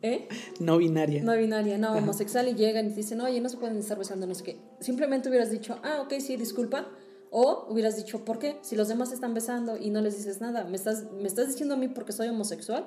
[0.03, 0.29] ¿eh?
[0.61, 1.23] No binaria.
[1.23, 4.27] No binaria, no, homosexual y llegan y te dicen, oye, no se pueden estar besando,
[4.27, 4.57] no sé qué.
[4.81, 6.87] Simplemente hubieras dicho, ah, ok, sí, disculpa.
[7.31, 8.59] O hubieras dicho, ¿por qué?
[8.63, 11.75] Si los demás están besando y no les dices nada, ¿me estás, me estás diciendo
[11.75, 12.87] a mí porque soy homosexual?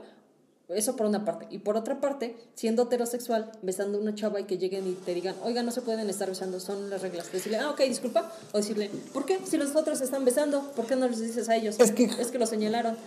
[0.70, 1.48] Eso por una parte.
[1.50, 5.14] Y por otra parte, siendo heterosexual, besando a una chava y que lleguen y te
[5.14, 7.32] digan, oiga, no se pueden estar besando, son las reglas.
[7.32, 8.30] Decirle, ah, ok, disculpa.
[8.52, 9.40] O decirle, ¿por qué?
[9.46, 11.80] Si los otros están besando, ¿por qué no les dices a ellos?
[11.80, 12.98] Es que- Es que lo señalaron.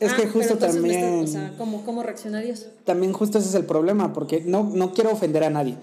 [0.00, 2.66] Es que pero justo también- o sea, ¿cómo, ¿cómo reaccionarías?
[2.84, 5.76] También justo ese es el problema, porque no, no quiero ofender a nadie,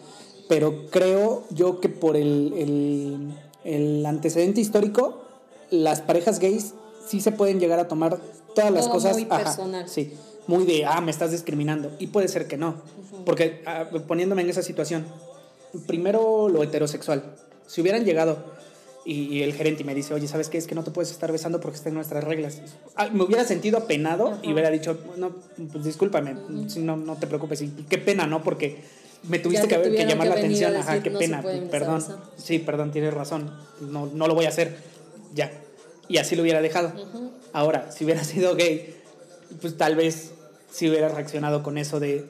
[0.48, 3.34] pero creo yo que por el, el,
[3.66, 5.22] el antecedente histórico,
[5.72, 6.76] las parejas gays
[7.08, 8.20] sí se pueden llegar a tomar
[8.54, 9.14] todas las Todo cosas.
[9.14, 9.90] muy personal.
[9.90, 10.14] Sí,
[10.48, 11.92] muy de, ah, me estás discriminando.
[12.00, 12.76] Y puede ser que no,
[13.26, 15.06] porque ah, poniéndome en esa situación,
[15.88, 17.36] primero lo heterosexual.
[17.68, 18.38] Si hubieran llegado
[19.06, 20.58] y, y el gerente me dice, oye, ¿sabes qué?
[20.58, 22.62] Es que no te puedes estar besando porque está en nuestras reglas.
[22.96, 25.36] Ah, me hubiera sentido apenado y hubiera dicho, no,
[25.72, 26.36] pues discúlpame,
[26.78, 27.62] no, no te preocupes.
[27.62, 28.44] Y qué pena, ¿no?
[28.44, 28.82] Porque
[29.24, 30.76] me tuviste te que, haber- que llamar que la atención.
[30.76, 31.96] Ajá, qué "No se pena, perdón.
[31.96, 32.32] besando".
[32.38, 33.52] Sí, perdón, tienes razón.
[33.82, 34.78] No, no lo voy a hacer.
[35.34, 35.52] Ya.
[36.08, 36.94] Y así lo hubiera dejado.
[37.52, 38.96] Ahora, si hubiera sido gay,
[39.62, 40.32] pues tal vez
[40.76, 42.26] si hubiera reaccionado con eso de,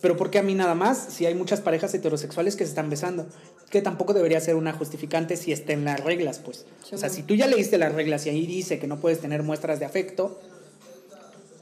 [0.00, 0.98] pero ¿por qué a mí nada más?
[1.10, 3.26] Si hay muchas parejas heterosexuales que se están besando,
[3.70, 6.64] que tampoco debería ser una justificante si está en las reglas, pues.
[6.88, 9.20] Sí, o sea, si tú ya leíste las reglas y ahí dice que no puedes
[9.20, 10.38] tener muestras de afecto,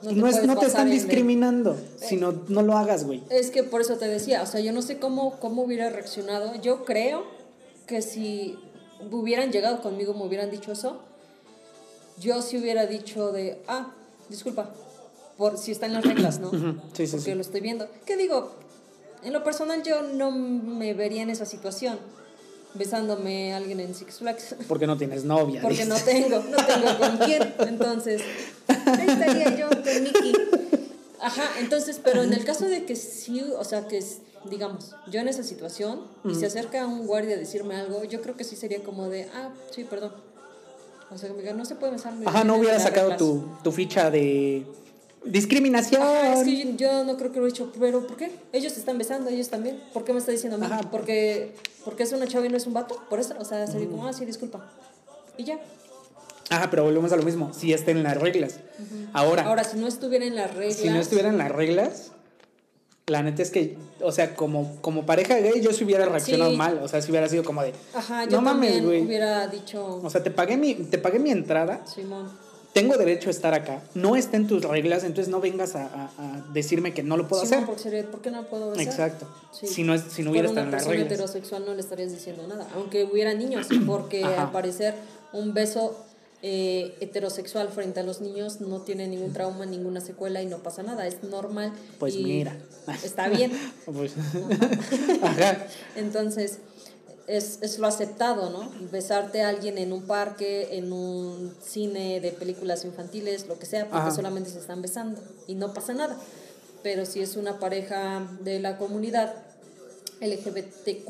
[0.02, 3.04] No no, te es, puedes no te están en el- discriminando, sino no lo hagas,
[3.04, 3.22] güey.
[3.30, 6.54] Es que por eso te decía, o sea, yo no sé cómo, cómo hubiera reaccionado.
[6.62, 7.24] Yo creo
[7.86, 8.56] que si
[9.10, 11.00] hubieran llegado conmigo, me hubieran dicho eso,
[12.18, 13.92] yo sí hubiera dicho de, ah,
[14.28, 14.70] disculpa,
[15.36, 16.50] por si está en las reglas, ¿no?
[16.50, 17.34] Sí, sí, Porque sí.
[17.34, 17.88] lo estoy viendo.
[18.06, 18.52] ¿Qué digo?
[19.22, 21.98] En lo personal yo no me vería en esa situación,
[22.74, 24.54] besándome a alguien en Six Flags.
[24.68, 25.60] Porque no tienes novia.
[25.62, 27.54] Porque no tengo, no tengo con quién.
[27.66, 28.22] Entonces,
[28.68, 30.32] ahí estaría yo con Mickey.
[31.20, 34.18] Ajá, entonces, pero en el caso de que sí, o sea, que es,
[34.48, 38.36] digamos, yo en esa situación y se acerca un guardia a decirme algo, yo creo
[38.36, 40.12] que sí sería como de, ah, sí, perdón.
[41.10, 42.12] O sea, que me diga, no se puede besar.
[42.14, 43.18] me Ajá, no hubiera sacado reglas".
[43.18, 44.66] tu, tu ficha de
[45.26, 46.02] discriminación.
[46.02, 48.30] Ajá, es que yo, yo no creo que lo he hecho, pero ¿por qué?
[48.52, 49.80] Ellos se están besando, ellos también.
[49.92, 50.66] ¿Por qué me está diciendo a mí?
[50.66, 50.82] Ajá.
[50.90, 53.88] Porque, porque es una chava y no es un vato, por eso, o sea, sería
[53.88, 54.64] como, ah, sí, disculpa.
[55.36, 55.60] Y ya.
[56.48, 58.60] Ajá, pero volvemos a lo mismo, si está en las reglas.
[59.12, 60.76] Ahora, Ahora, si no estuviera en las reglas.
[60.76, 62.12] si no estuviera en las reglas,
[63.08, 66.56] la neta es que, o sea, como, como pareja gay, yo sí hubiera reaccionado Sí.
[66.56, 66.80] mal.
[66.82, 69.02] O sea, si hubiera sido como de, Ajá, yo no mames, güey.
[69.04, 72.30] hubiera dicho, O sea, te pagué, mi, te pagué mi entrada, Simón.
[72.80, 76.10] Tengo derecho a estar acá, no está en tus reglas, entonces no vengas a, a-
[76.18, 77.66] a decirme que no lo puedo Simón, hacer.
[77.66, 78.84] porque sería, ¿por qué no puedo besar?
[78.86, 79.26] Exacto.
[79.52, 79.66] Sí.
[79.66, 81.06] Si no, es, si no hubiera estado en las reglas.
[81.06, 84.42] heterosexual no le estarías diciendo nada, aunque hubiera niños, porque Ajá.
[84.42, 84.94] al parecer
[85.32, 85.96] un beso
[86.42, 90.82] eh, heterosexual frente a los niños no tiene ningún trauma, ninguna secuela y no pasa
[90.82, 91.72] nada, es normal.
[91.98, 92.56] Pues y mira.
[93.02, 93.50] Está bien.
[93.86, 94.12] Pues,
[95.22, 95.66] Ajá.
[95.96, 96.58] Entonces,
[97.26, 98.70] es, es lo aceptado, ¿no?
[98.90, 103.84] Besarte a alguien en un parque, en un cine de películas infantiles, lo que sea,
[103.84, 104.10] porque Ajá.
[104.12, 106.16] solamente se están besando y no pasa nada.
[106.82, 109.34] Pero si es una pareja de la comunidad
[110.20, 111.08] LGBTQ,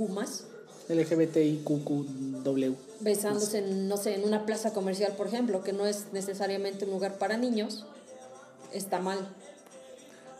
[0.88, 2.74] LGBTIQQW.
[3.00, 6.92] besándose, en, no sé, en una plaza comercial, por ejemplo, que no es necesariamente un
[6.92, 7.84] lugar para niños,
[8.72, 9.18] está mal.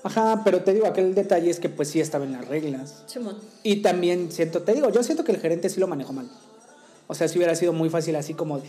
[0.03, 3.03] Ajá, pero te digo, aquel detalle es que pues sí estaba en las reglas.
[3.07, 3.39] Simón.
[3.63, 6.29] Y también siento, te digo, yo siento que el gerente sí lo manejó mal.
[7.09, 8.61] O sea, si hubiera sido muy fácil así como...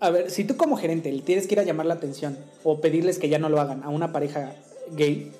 [0.00, 2.80] A ver, si tú como gerente le tienes que ir a llamar la atención o
[2.80, 4.54] pedirles que ya no lo hagan a una pareja
[4.92, 5.32] gay,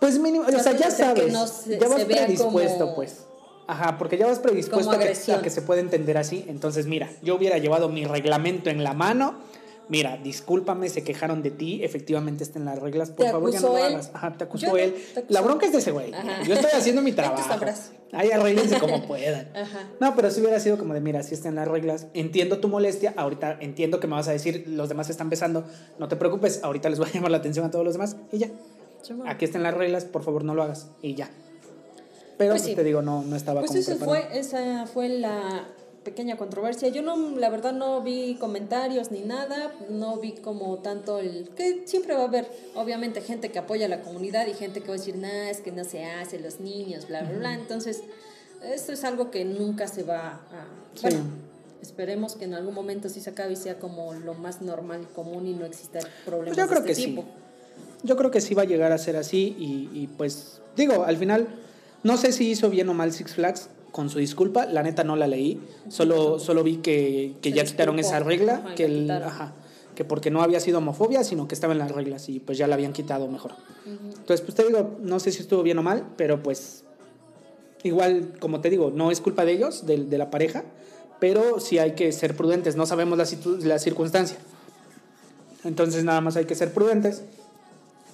[0.00, 3.18] pues mínimo, o sea, ya sabes, no se- ya vas predispuesto, como- pues.
[3.68, 6.44] Ajá, porque ya vas predispuesto a que, a que se puede entender así.
[6.48, 9.34] Entonces, mira, yo hubiera llevado mi reglamento en la mano,
[9.88, 13.60] mira, discúlpame, se quejaron de ti, efectivamente está en las reglas, por ¿Te favor ya
[13.60, 14.10] no lo hagas.
[14.14, 14.94] Ajá, te acusó no, él.
[15.14, 15.32] te acusó.
[15.32, 16.12] La bronca es de ese güey.
[16.12, 16.42] Ajá.
[16.44, 17.54] Yo estoy haciendo mi trabajo.
[18.12, 19.48] Ahí arreglense como puedan.
[19.56, 19.88] Ajá.
[20.00, 22.68] No, pero si hubiera sido como de, mira, si está en las reglas, entiendo tu
[22.68, 25.64] molestia, ahorita entiendo que me vas a decir, los demás están besando,
[25.98, 28.38] no te preocupes, ahorita les voy a llamar la atención a todos los demás y
[28.38, 28.48] ya.
[29.26, 31.30] Aquí están las reglas, por favor no lo hagas y ya.
[32.38, 32.74] Pero Pues pues, sí.
[32.76, 34.26] te digo, no, no estaba Pues como eso preparado.
[34.30, 35.64] fue, esa fue la
[36.06, 36.88] pequeña controversia.
[36.88, 41.50] Yo no, la verdad no vi comentarios ni nada, no vi como tanto el...
[41.56, 44.86] que siempre va a haber, obviamente, gente que apoya a la comunidad y gente que
[44.86, 47.54] va a decir, nada, es que no se hace, los niños, bla, bla, bla.
[47.54, 48.04] Entonces,
[48.62, 50.66] esto es algo que nunca se va a...
[50.94, 51.02] Sí.
[51.02, 51.24] Bueno,
[51.82, 55.48] esperemos que en algún momento sí se acabe y sea como lo más normal común
[55.48, 57.08] y no exista problemas Pues yo creo de que este sí.
[57.10, 57.24] tipo.
[58.04, 61.16] Yo creo que sí va a llegar a ser así y, y, pues digo, al
[61.16, 61.48] final
[62.04, 65.16] no sé si hizo bien o mal Six Flags con su disculpa, la neta no
[65.16, 69.54] la leí, solo, solo vi que, que ya quitaron esa regla, que, el- ajá,
[69.94, 72.66] que porque no había sido homofobia, sino que estaba en las reglas y pues ya
[72.66, 73.52] la habían quitado mejor.
[73.86, 76.84] Entonces, pues te digo, no sé si estuvo bien o mal, pero pues
[77.84, 80.64] igual, como te digo, no es culpa de ellos, de, de la pareja,
[81.18, 84.36] pero sí hay que ser prudentes, no sabemos la, situ- la circunstancia.
[85.64, 87.22] Entonces nada más hay que ser prudentes.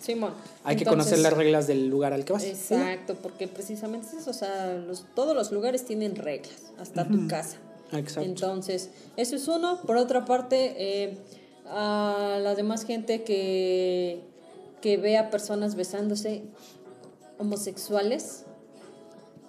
[0.02, 0.34] Simón.
[0.64, 2.44] Hay que conocer las reglas del lugar al que vas.
[2.44, 7.28] Exacto, porque precisamente es eso, o sea, los, todos los lugares tienen reglas, hasta tu
[7.28, 7.58] casa.
[7.92, 8.28] Exacto.
[8.28, 9.80] Entonces, eso es uno.
[9.82, 11.18] Por otra parte, eh,
[11.66, 14.20] a la demás gente que,
[14.80, 16.42] que ve a personas besándose
[17.38, 18.44] homosexuales,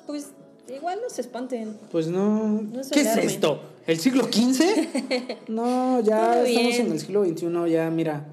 [0.06, 0.30] pues
[0.74, 1.78] igual no se espanten.
[1.92, 2.64] Pues no.
[2.92, 3.62] ¿Qué es esto?
[3.86, 5.48] ¿El siglo XV?
[5.50, 8.26] no, ya estamos en el siglo XXI, ya mira.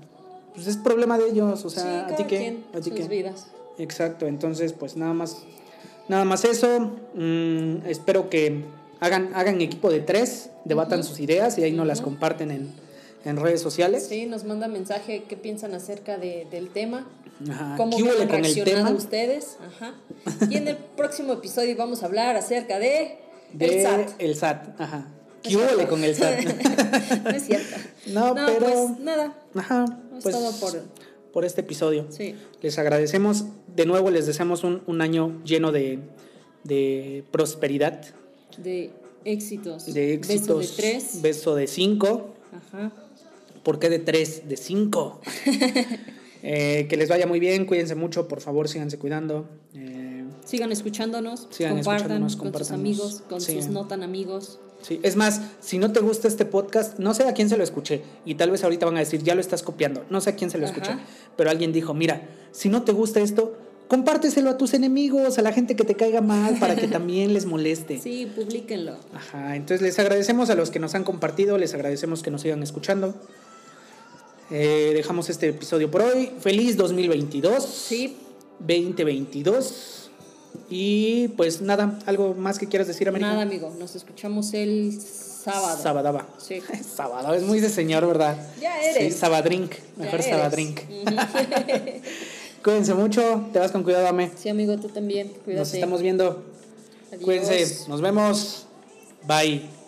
[0.55, 2.59] Pues es problema de ellos, o sea, sí, ¿a cada ti qué?
[2.75, 3.09] ¿A ti sus qué?
[3.09, 3.47] vidas.
[3.79, 5.39] Exacto, entonces pues nada más,
[6.09, 6.91] nada más eso.
[7.15, 8.65] Mm, espero que
[9.01, 12.71] hagan, hagan equipo de tres, debatan sus ideas y ahí nos las comparten en,
[13.25, 14.07] en redes sociales.
[14.09, 17.07] Sí, nos manda mensaje qué piensan acerca de, del tema.
[17.51, 17.75] Ajá.
[17.79, 18.99] ¿Cómo ¿Qué huele hubieran con el reaccionado tema?
[18.99, 19.57] ustedes?
[19.67, 19.95] Ajá.
[20.51, 23.17] Y en el próximo episodio vamos a hablar acerca de,
[23.55, 24.11] De el SAT.
[24.21, 25.09] El SAT, ajá.
[25.43, 26.41] ¿Qué huele con el SAT?
[27.25, 27.77] no es cierto.
[28.09, 29.35] No, pero- Pues nada.
[29.55, 29.85] Ajá,
[30.21, 30.83] Es pues todo por-
[31.33, 32.07] por este episodio.
[32.11, 32.35] Sí.
[32.63, 33.45] Les agradecemos.
[33.75, 35.99] De nuevo les deseamos un, un año lleno de,
[36.65, 38.03] de prosperidad,
[38.59, 38.91] De
[39.25, 39.93] éxitos.
[39.93, 40.47] de éxitos.
[40.47, 41.23] Beso de tres.
[41.23, 42.35] Beso de cinco.
[42.53, 42.93] Ajá.
[43.63, 44.49] ¿Por qué de tres?
[44.49, 45.21] De cinco.
[46.43, 49.47] Eh, que les vaya muy bien, cuídense mucho, por favor, síganse cuidando.
[49.75, 51.49] Eh, Sigan escuchándonos.
[51.51, 53.57] Sigan compartan escuchándonos, con sus amigos, con Sí.
[53.57, 54.59] sus no tan amigos.
[54.83, 55.01] Sí.
[55.03, 58.03] Es más, si no te gusta este podcast, no sé a quién se lo escuché,
[58.25, 60.51] y tal vez ahorita van a decir, ya lo estás copiando, no sé a quién
[60.51, 60.75] se lo Ajá.
[60.75, 60.99] escuché,
[61.37, 62.23] pero alguien dijo, mira,
[62.53, 63.57] si no te gusta esto,
[63.89, 67.45] compárteselo a tus enemigos, a la gente que te caiga mal, para que también les
[67.47, 67.99] moleste.
[67.99, 68.97] Sí, publíquenlo.
[69.15, 72.63] Ajá, entonces les agradecemos a los que nos han compartido, les agradecemos que nos sigan
[72.63, 73.15] escuchando.
[74.51, 76.31] Eh, dejamos este episodio por hoy.
[76.41, 77.65] Feliz 2022.
[77.65, 78.17] Sí.
[78.59, 80.00] 2022.
[80.69, 83.31] Y pues nada, algo más que quieras decir, América.
[83.31, 83.75] Nada, amigo.
[83.79, 85.83] Nos escuchamos el sábado.
[85.83, 86.29] Sabadaba.
[86.39, 86.63] Sí.
[86.97, 88.37] Sábado, es muy de señor, ¿verdad?
[88.61, 89.15] Ya eres.
[89.15, 89.73] Sí, sabadrink.
[89.97, 90.81] Mejor sabadrink.
[92.63, 94.31] Cuídense mucho, te vas con cuidado, Ame.
[94.37, 95.29] Sí, amigo, tú también.
[95.45, 95.61] Cuídate.
[95.61, 96.45] Nos estamos viendo.
[97.09, 97.25] Adiós.
[97.25, 98.67] Cuídense, nos vemos.
[99.27, 99.80] Bye.